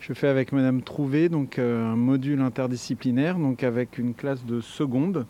[0.00, 4.60] Je fais avec Madame Trouvé, donc euh, un module interdisciplinaire, donc avec une classe de
[4.60, 5.26] seconde.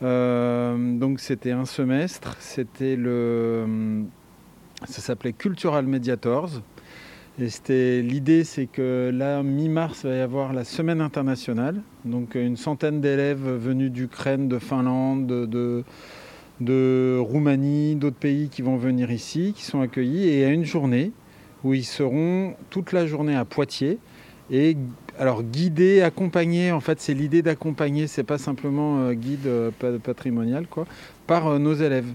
[0.00, 4.04] Donc c'était un semestre, c'était le,
[4.84, 6.62] ça s'appelait Cultural Mediators.
[7.38, 11.82] L'idée, c'est que là, mi-mars, il va y avoir la semaine internationale.
[12.04, 15.84] Donc une centaine d'élèves venus d'Ukraine, de Finlande, de,
[17.20, 20.24] Roumanie, d'autres pays qui vont venir ici, qui sont accueillis.
[20.24, 21.12] Et il y a une journée
[21.62, 23.98] où ils seront toute la journée à Poitiers.
[24.50, 24.76] Et
[25.16, 29.98] alors guidés, accompagnés, en fait c'est l'idée d'accompagner, c'est pas simplement euh, guide euh, pa-
[30.02, 30.66] patrimonial,
[31.26, 32.06] par euh, nos élèves.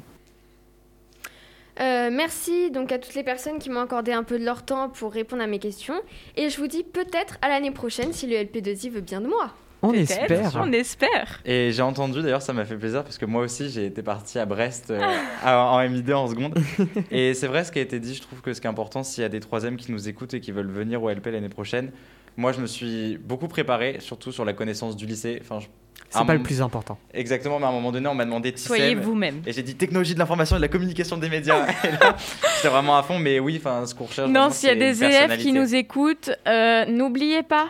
[1.79, 4.89] Euh, merci donc à toutes les personnes qui m'ont accordé un peu de leur temps
[4.89, 5.95] pour répondre à mes questions.
[6.37, 9.53] Et je vous dis peut-être à l'année prochaine si le LP2I veut bien de moi.
[9.85, 10.53] On espère.
[10.55, 11.41] On espère.
[11.43, 14.39] Et j'ai entendu, d'ailleurs, ça m'a fait plaisir parce que moi aussi, j'ai été parti
[14.39, 15.01] à Brest euh,
[15.43, 16.57] à- en MID en seconde.
[17.11, 18.15] Et c'est vrai ce qui a été dit.
[18.15, 20.33] Je trouve que ce qui est important, s'il y a des troisièmes qui nous écoutent
[20.35, 21.91] et qui veulent venir au LP l'année prochaine,
[22.37, 25.39] moi, je me suis beaucoup préparé, surtout sur la connaissance du lycée.
[25.41, 25.69] Enfin, je- à
[26.19, 26.97] C'est pas le plus important.
[27.13, 28.67] Exactement, mais à un moment donné, on m'a demandé TICEM.
[28.67, 29.41] Soyez vous-même.
[29.45, 31.65] Et j'ai dit technologie de l'information et de la communication des médias.
[31.83, 34.29] j'étais vraiment à fond, mais oui, enfin, ce qu'on recherche.
[34.29, 37.67] Non, s'il y a des élèves qui nous écoutent, euh, n'oubliez pas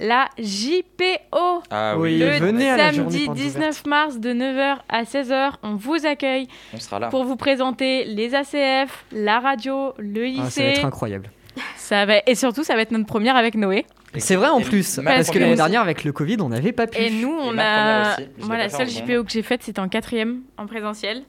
[0.00, 1.62] la JPO.
[1.70, 2.18] Ah oui.
[2.18, 6.46] Le venez à la samedi porte 19 mars de 9h à 16h, on vous accueille
[6.74, 7.08] On sera là.
[7.08, 10.42] pour vous présenter les ACF, la radio, le lycée.
[10.44, 11.30] Ah, ça va être incroyable.
[11.76, 13.86] Ça va- Et surtout, ça va être notre première avec Noé.
[14.16, 16.98] C'est vrai en plus, parce que l'année dernière avec le Covid, on n'avait pas pu.
[16.98, 18.16] Et nous, on a.
[18.38, 21.22] Moi, la seule JPO que j'ai faite, c'était en quatrième, en présentiel.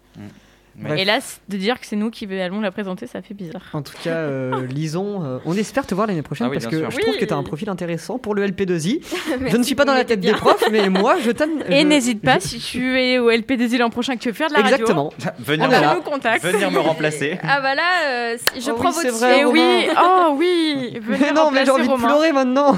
[0.82, 1.00] Bref.
[1.00, 3.62] Et là, c- de dire que c'est nous qui allons la présenter, ça fait bizarre.
[3.74, 5.24] En tout cas, euh, lisons.
[5.26, 6.90] euh, on espère te voir l'année prochaine Ah oui, parce que sûr.
[6.92, 7.20] je trouve Oui.
[7.20, 9.02] que tu as un profil intéressant pour le LP2I.
[9.50, 10.34] je ne suis pas dans la tête bien.
[10.34, 11.64] des profs, mais moi je t'aime.
[11.68, 14.34] Et je- n'hésite pas, je- si tu es au LP2I l'an prochain que tu veux
[14.36, 15.12] faire de la Exactement.
[15.40, 15.96] Venir, radio, Oh là.
[15.96, 16.44] nous contacte.
[16.46, 17.38] venir me remplacer.
[17.44, 21.52] Ah bah là, euh, je Oh prends oui, votre vrai, oui, oh oui, Mais non,
[21.52, 22.76] mais j'ai envie de pleurer maintenant.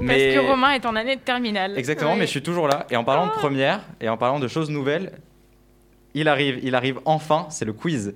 [0.00, 0.34] Mais...
[0.34, 1.76] Parce que Romain est en année de terminale.
[1.76, 2.18] Exactement, Ouais.
[2.18, 2.86] mais je suis toujours là.
[2.90, 5.12] Et en parlant de première et en parlant de choses nouvelles,
[6.14, 8.14] il arrive, il arrive enfin, c'est le quiz.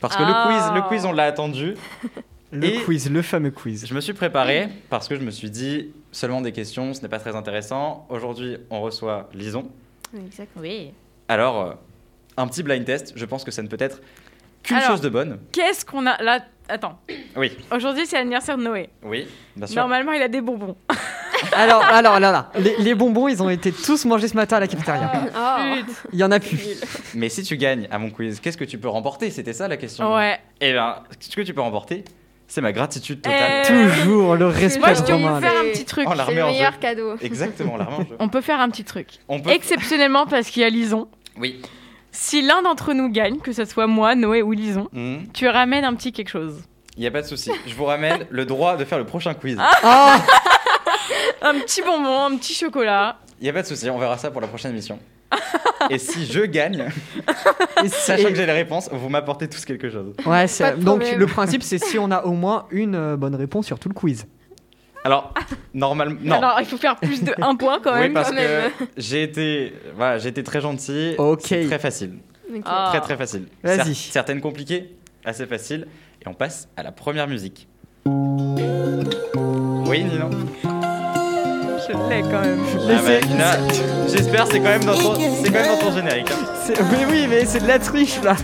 [0.00, 0.26] Parce que Ah.
[0.28, 1.74] le quiz, le quiz, on l'a attendu.
[2.52, 3.84] Le Et- quiz, le fameux quiz.
[3.84, 7.08] Je me suis préparé parce que je me suis dit seulement des questions, ce n'est
[7.08, 8.06] pas très intéressant.
[8.10, 9.68] Aujourd'hui, on reçoit Lison.
[10.16, 10.50] Exact.
[10.56, 10.92] Oui.
[11.26, 11.72] Alors, euh,
[12.36, 13.12] un petit blind test.
[13.16, 14.00] Je pense que ça ne peut être
[14.62, 15.40] qu'une chose de bonne.
[15.50, 16.44] Qu'est-ce qu'on a là?
[16.68, 17.00] Attends.
[17.34, 18.88] Oui, Aujourd'hui, c'est l'anniversaire de Noé.
[19.02, 19.26] oui,
[19.56, 19.76] bien sûr.
[19.82, 20.76] Normalement, il a des bonbons.
[21.52, 24.60] Alors, alors là, là, les, les bonbons, ils ont été tous mangés ce matin à
[24.60, 25.10] la cafétéria.
[25.36, 25.82] Oh.
[26.12, 26.58] Il y en a plus.
[27.14, 29.30] Mais si tu gagnes à mon quiz, qu'est-ce que tu peux remporter?
[29.30, 30.14] C'était ça la question.
[30.14, 30.38] Ouais.
[30.60, 32.04] Eh bien, ce que tu peux remporter,
[32.46, 33.62] c'est ma gratitude totale.
[33.64, 35.06] Eh, Toujours le respect Moi, je vous
[35.40, 36.06] faire un petit truc.
[36.08, 36.46] Oh, C'est le jeu.
[36.46, 37.16] meilleur cadeau.
[37.20, 38.16] Exactement, la remet en jeu.
[38.18, 39.08] On peut faire un petit truc.
[39.28, 39.50] On peut.
[39.50, 41.08] Exceptionnellement, parce qu'il y a Lison.
[41.38, 41.60] Oui.
[42.12, 45.24] Si l'un d'entre nous gagne, que ce soit moi, Noé ou Lison, Hmm.
[45.32, 46.62] tu ramènes un petit quelque chose.
[46.96, 47.50] Il n'y a pas de souci.
[47.66, 49.56] Je vous ramène le droit de faire le prochain quiz.
[49.82, 50.18] Ah
[51.44, 53.18] Un petit bonbon, un petit chocolat.
[53.40, 54.98] Il n'y a pas de souci, on verra ça pour la prochaine émission.
[55.90, 56.88] Et si je gagne,
[57.84, 60.14] Et si- sachant que j'ai les réponses, vous m'apportez tous quelque chose.
[60.24, 61.18] Ouais, c'est- donc problème.
[61.18, 63.94] le principe, c'est si on a au moins une euh, bonne réponse sur tout le
[63.94, 64.26] quiz.
[65.04, 65.34] Alors,
[65.74, 66.36] normalement, non.
[66.36, 68.14] Alors, il faut faire plus de un point quand oui, même.
[68.14, 71.14] parce quand que j'ai été, voilà, j'ai été très gentil.
[71.18, 71.42] Ok.
[71.44, 72.18] C'est très facile.
[72.64, 72.86] Ah.
[72.90, 73.46] Très très facile.
[73.62, 73.90] Vas-y.
[73.92, 75.86] Cer- certaines compliquées, assez faciles.
[76.24, 77.68] Et on passe à la première musique.
[78.06, 78.62] Oui,
[79.86, 80.30] Oui, Nina.
[81.86, 82.60] Je l'ai quand même.
[82.88, 83.74] Ah bah,
[84.08, 86.30] j'espère c'est quand même dans ton, c'est quand même dans ton générique.
[86.30, 86.46] hein.
[86.64, 86.80] C'est-
[87.10, 88.36] oui, mais c'est de la triche là.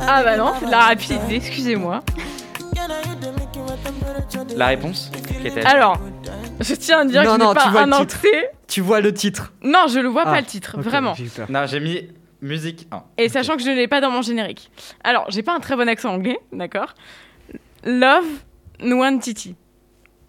[0.00, 2.02] Ah bah non, c'est de la rapidité, excusez-moi.
[4.56, 5.10] La réponse
[5.64, 5.98] Alors,
[6.60, 8.02] je tiens à dire Non, que je non, n'ai pas tu vois un le titre.
[8.16, 8.48] entrée.
[8.68, 9.52] Tu vois le titre.
[9.62, 11.14] Non, je le vois Ah, pas le titre, ok, vraiment.
[11.14, 11.50] j'ai eu peur.
[11.50, 12.08] Non, j'ai mis
[12.40, 13.02] musique 1.
[13.18, 14.70] Et sachant que je ne l'ai pas dans mon générique.
[15.04, 16.94] Alors, j'ai pas un très bon accent anglais, d'accord?
[17.84, 18.24] Love
[18.82, 19.54] Nwantiti.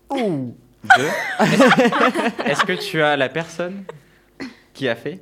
[0.09, 0.53] Oh.
[0.84, 1.09] Deux.
[2.45, 3.84] Est-ce que tu as la personne
[4.73, 5.19] qui a fait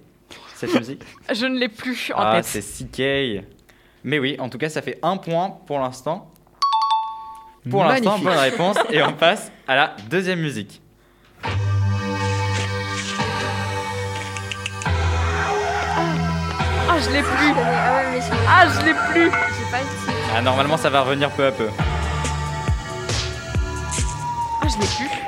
[0.56, 1.02] cette musique
[1.34, 2.46] Je ne l'ai plus en Ah, tête.
[2.46, 2.62] c'est
[3.42, 3.46] CK.
[4.04, 6.32] Mais oui, en tout cas, ça fait un point pour l'instant.
[7.70, 8.78] Pour l'instant, bonne réponse.
[8.92, 10.82] Et on passe à la deuxième musique.
[16.88, 17.54] Ah, je l'ai plus.
[18.48, 19.30] Ah, je l'ai plus.
[19.30, 20.14] Titre.
[20.36, 21.70] Ah, normalement, ça va revenir peu à peu.
[24.62, 25.25] Ah, je l'ai plus.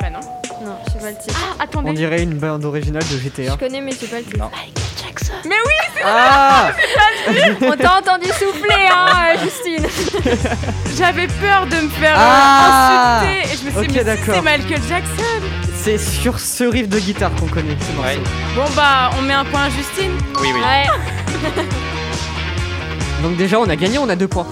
[1.08, 1.40] Pas le titre.
[1.60, 1.90] Ah, attendez.
[1.90, 3.54] On dirait une bande originale de GTA.
[3.54, 4.50] Je connais, mais sais pas le titre.
[5.46, 6.72] Mais oui, c'est Ah
[7.62, 9.86] On t'a entendu souffler, hein, Justine.
[10.98, 14.42] J'avais peur de me faire euh, Ah insulter et je me suis dit, mais c'est
[14.42, 15.42] Michael Jackson.
[15.84, 18.20] C'est sur ce riff de guitare qu'on connaît ce morceau.
[18.56, 20.12] Bon bah, on met un point à Justine.
[20.42, 20.62] Oui, oui.
[20.62, 21.64] Ouais.
[23.24, 24.48] Donc déjà, on a gagné, on a deux points.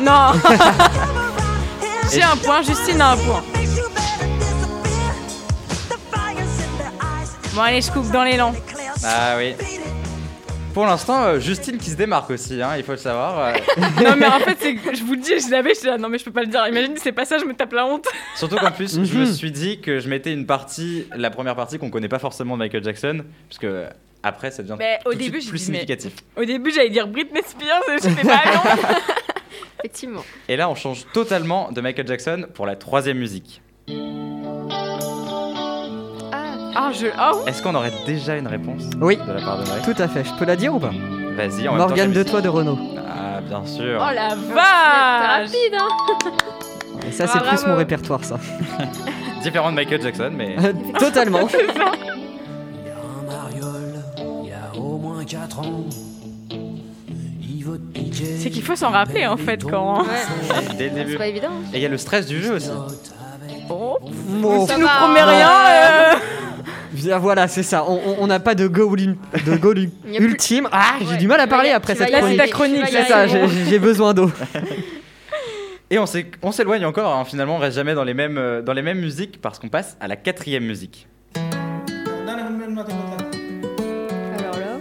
[0.00, 0.32] Non.
[2.12, 3.42] J'ai un point, Justine a un point.
[7.56, 8.52] Bon allez, je coupe dans l'élan.
[9.02, 9.54] Ah oui.
[10.74, 13.38] Pour l'instant, euh, Justine qui se démarque aussi, hein, il faut le savoir.
[13.38, 13.52] euh.
[14.04, 14.58] non mais en fait,
[14.94, 16.48] je vous le dis, je l'avais, je suis là, non mais je peux pas le
[16.48, 16.66] dire.
[16.68, 18.06] Imagine, c'est pas ça, je me tape la honte.
[18.36, 19.32] Surtout qu'en plus, je me Mhm.
[19.32, 22.58] suis dit que je mettais une partie, la première partie qu'on connaît pas forcément de
[22.58, 23.86] Michael Jackson, parce que euh,
[24.22, 26.12] après ça devient Mais tout au de début, suite j'ai plus dit, mais- significatif.
[26.36, 28.70] Au début, j'allais dire Britney Spears, j'étais pas non.
[29.78, 30.24] Effectivement.
[30.48, 33.62] Et là, on change totalement de Michael Jackson pour la troisième musique.
[36.78, 37.06] Ah, je.
[37.16, 37.40] Ah oui.
[37.46, 39.16] Est-ce qu'on aurait déjà une réponse Oui.
[39.16, 40.90] de la part de Mike Tout à fait, je peux la dire ou pas
[41.36, 42.78] Vas-y, en Morgane de toi de Renault.
[42.98, 43.98] Ah, bien sûr.
[44.00, 45.40] Oh la vache.
[45.44, 45.88] rapide, hein.
[47.08, 47.68] Et ça, c'est Ah, plus bravo.
[47.68, 48.38] mon répertoire, ça.
[49.42, 50.56] Différent de Michael Jackson, mais.
[50.98, 51.48] Totalement.
[54.42, 55.84] Il y a au moins 4 ans.
[56.50, 58.22] Il vote PJ.
[58.38, 60.04] C'est qu'il faut s'en rappeler en fait quand.
[60.78, 61.12] Dès le début.
[61.12, 61.50] C'est pas évident.
[61.72, 62.70] Et il y a le stress du jeu aussi.
[63.70, 63.98] Oh.
[64.02, 64.66] Bon.
[64.66, 65.50] Tu nous promets rien.
[65.50, 66.14] euh.
[66.92, 67.84] Bien, Voilà, c'est ça.
[67.86, 70.68] On- n'a pas de goal, in- de ultime.
[70.72, 72.80] Ah, j'ai Ouais, du mal à parler après cette chronique.
[72.80, 74.30] vas y C'est ça, j'ai besoin d'eau.
[75.90, 78.60] Et on s'é- on s'éloigne encore, hein, finalement, on reste jamais dans les mêmes, euh,
[78.62, 81.06] dans les mêmes musiques parce qu'on passe à la quatrième musique.
[81.36, 81.46] Alors
[84.58, 84.78] là.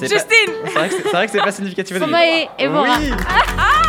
[0.00, 0.52] Justine.
[0.66, 0.72] C'est
[1.12, 1.96] vrai que c'est- pas significatif.
[1.96, 2.98] Stromae et Bora.
[3.00, 3.10] Oui.
[3.28, 3.82] Ah,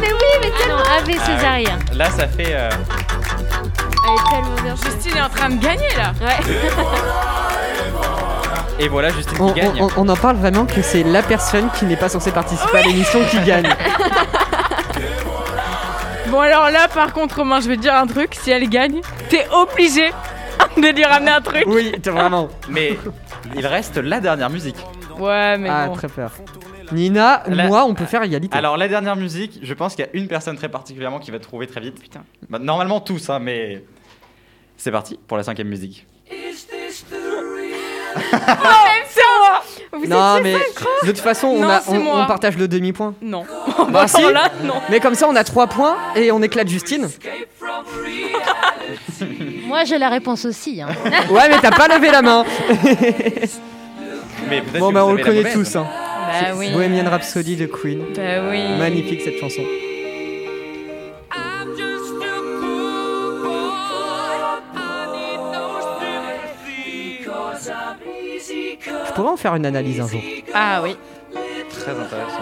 [0.00, 1.94] mais oui, mais Ah non, Ave Ah.
[1.94, 2.54] Là, ça fait.
[2.54, 4.74] euh, Elle est tellement bien.
[4.76, 6.12] Justine est en train de gagner là.
[6.20, 6.36] Ouais.
[8.80, 9.82] Et voilà, Justine On, qui gagne.
[9.82, 12.82] on- on en parle vraiment que c'est la personne qui n'est pas censée participer à
[12.82, 13.68] l'émission qui gagne.
[16.30, 18.34] Bon alors là, par contre, Romain, je vais te dire un truc.
[18.34, 20.10] Si elle gagne, t'es obligé
[20.76, 21.64] de lui ramener un truc.
[21.66, 22.48] Oui, t'es vraiment.
[22.68, 22.98] Mais
[23.56, 24.76] il reste la dernière musique.
[25.18, 25.94] Ouais, mais Ah, bon.
[25.94, 26.30] très peur.
[26.92, 28.56] Nina, La- moi, on peut faire égalité.
[28.56, 31.38] Alors, la dernière musique, je pense qu'il y a une personne très particulièrement qui va
[31.38, 32.00] trouver très vite.
[32.00, 32.24] Putain.
[32.48, 33.84] Bah, normalement, tous, hein, mais.
[34.76, 36.06] C'est parti pour la cinquième musique.
[36.30, 37.14] c'est
[39.40, 39.62] moi.
[39.92, 42.20] Vous non, mais de toute façon, on, Non, a- c'est on- moi.
[42.22, 43.14] on partage le demi-point.
[43.22, 43.44] Non.
[43.90, 44.18] Bah si.
[44.18, 44.74] Alors là, non.
[44.90, 47.08] Mais comme ça, on a 3 points et on éclate Justine.
[49.66, 50.80] Moi, j'ai la réponse aussi.
[50.82, 50.88] hein.
[51.30, 52.44] Ouais, mais t'as pas levé la main.
[54.48, 55.76] Mais Bon, bah, on le connaît tous.
[55.76, 55.86] Hein.
[56.28, 56.70] Bah oui.
[56.72, 58.00] Bohemian Rhapsody de Queen.
[58.14, 58.60] Bah oui.
[58.78, 59.62] Magnifique cette chanson.
[69.06, 70.20] Je pourrais en faire une analyse un jour.
[70.54, 70.96] Ah oui.
[71.70, 72.40] Très intéressant.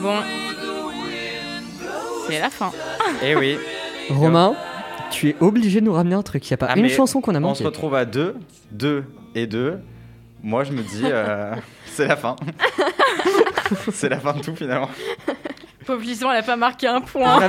[0.00, 0.14] Bon.
[2.28, 2.70] C'est la fin.
[3.24, 3.56] Eh oui.
[4.08, 4.54] Romain,
[5.10, 6.46] tu es obligé de nous ramener un truc.
[6.46, 7.64] Il y a pas Ah, une chanson qu'on a On se manquée.
[7.64, 8.36] retrouve à 2,
[8.70, 9.78] 2 et 2.
[10.42, 11.54] Moi, je me dis, euh,
[11.86, 12.36] c'est la fin.
[13.92, 14.90] c'est la fin de tout finalement.
[15.86, 17.48] Pauvre Lison, elle a pas marqué un point.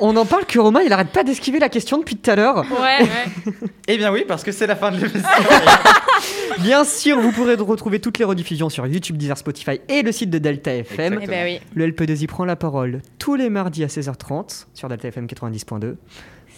[0.00, 2.64] On en parle que Romain, il arrête pas d'esquiver la question depuis tout à l'heure.
[2.70, 3.52] Ouais, ouais.
[3.86, 5.28] Eh bien oui, parce que c'est la fin de l'émission.
[6.60, 10.30] Bien sûr, vous pourrez retrouver toutes les rediffusions sur YouTube, Deezer, Spotify et le site
[10.30, 11.18] de Delta FM.
[11.22, 11.60] Eh ben oui.
[11.74, 15.96] Le LP2I prend la parole tous les mardis à 16h30 sur Delta FM 90.2.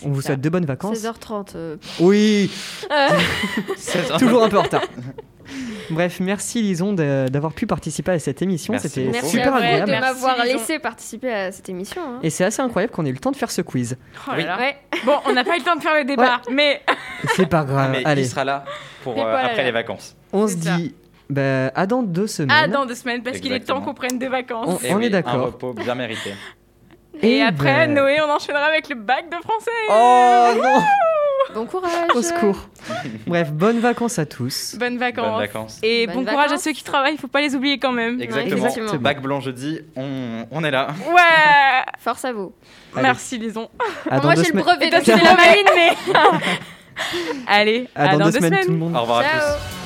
[0.04, 0.28] On vous ça.
[0.28, 0.98] souhaite de bonnes vacances.
[0.98, 1.52] 16h30.
[1.56, 1.76] euh.
[2.00, 2.50] Oui,
[2.90, 3.08] Euh.
[4.18, 4.82] toujours un peu en retard.
[5.90, 8.74] Bref, merci Lison d'avoir pu participer à cette émission.
[8.78, 9.86] C'était super à agréable.
[9.92, 12.02] de m'avoir laissé participer à cette émission.
[12.02, 12.18] hein.
[12.22, 13.96] Et c'est assez incroyable qu'on ait eu le temps de faire ce quiz.
[14.26, 14.58] Oh là là.
[14.58, 14.76] Ouais.
[15.04, 16.82] Bon, on n'a pas eu le temps de faire le débat, mais
[17.36, 17.90] C'est pas grave.
[17.92, 18.64] Mais Allez, il sera là
[19.04, 19.62] pour euh, voilà, après là.
[19.64, 20.16] les vacances.
[20.32, 20.94] on se dit
[21.30, 22.56] bah, à dans deux semaines.
[22.64, 24.80] ah, dans deux semaines, parce qu'il est temps qu'on prenne des vacances.
[24.82, 25.34] On- Et est oui, d'accord.
[25.34, 26.30] Un repos bien mérité.
[27.22, 29.70] Et, Et après, ben- Noé, on enchaînera avec le bac de français.
[29.90, 30.82] Oh non
[31.54, 31.92] Bon courage.
[32.14, 32.68] Au secours.
[33.26, 34.76] Bref, bonnes vacances à tous.
[34.78, 35.26] Bonnes vacances.
[35.26, 35.78] Bonnes vacances.
[35.82, 38.20] Et Bonnes bon courage à ceux qui travaillent, il faut pas les oublier quand même.
[38.20, 38.66] Exactement.
[38.66, 38.94] exactement.
[39.00, 40.88] Bac blanc jeudi, on, on est là.
[41.08, 42.52] Ouais Force à vous.
[42.94, 43.02] Allez.
[43.04, 43.70] Merci, Lison.
[44.10, 44.90] À dans Moi j'ai le brevet.
[44.90, 45.92] Donc c'est fais la maline, mais.
[47.46, 48.96] Allez, À dans deux semaines, tout le monde.
[48.96, 49.85] Au revoir à tous.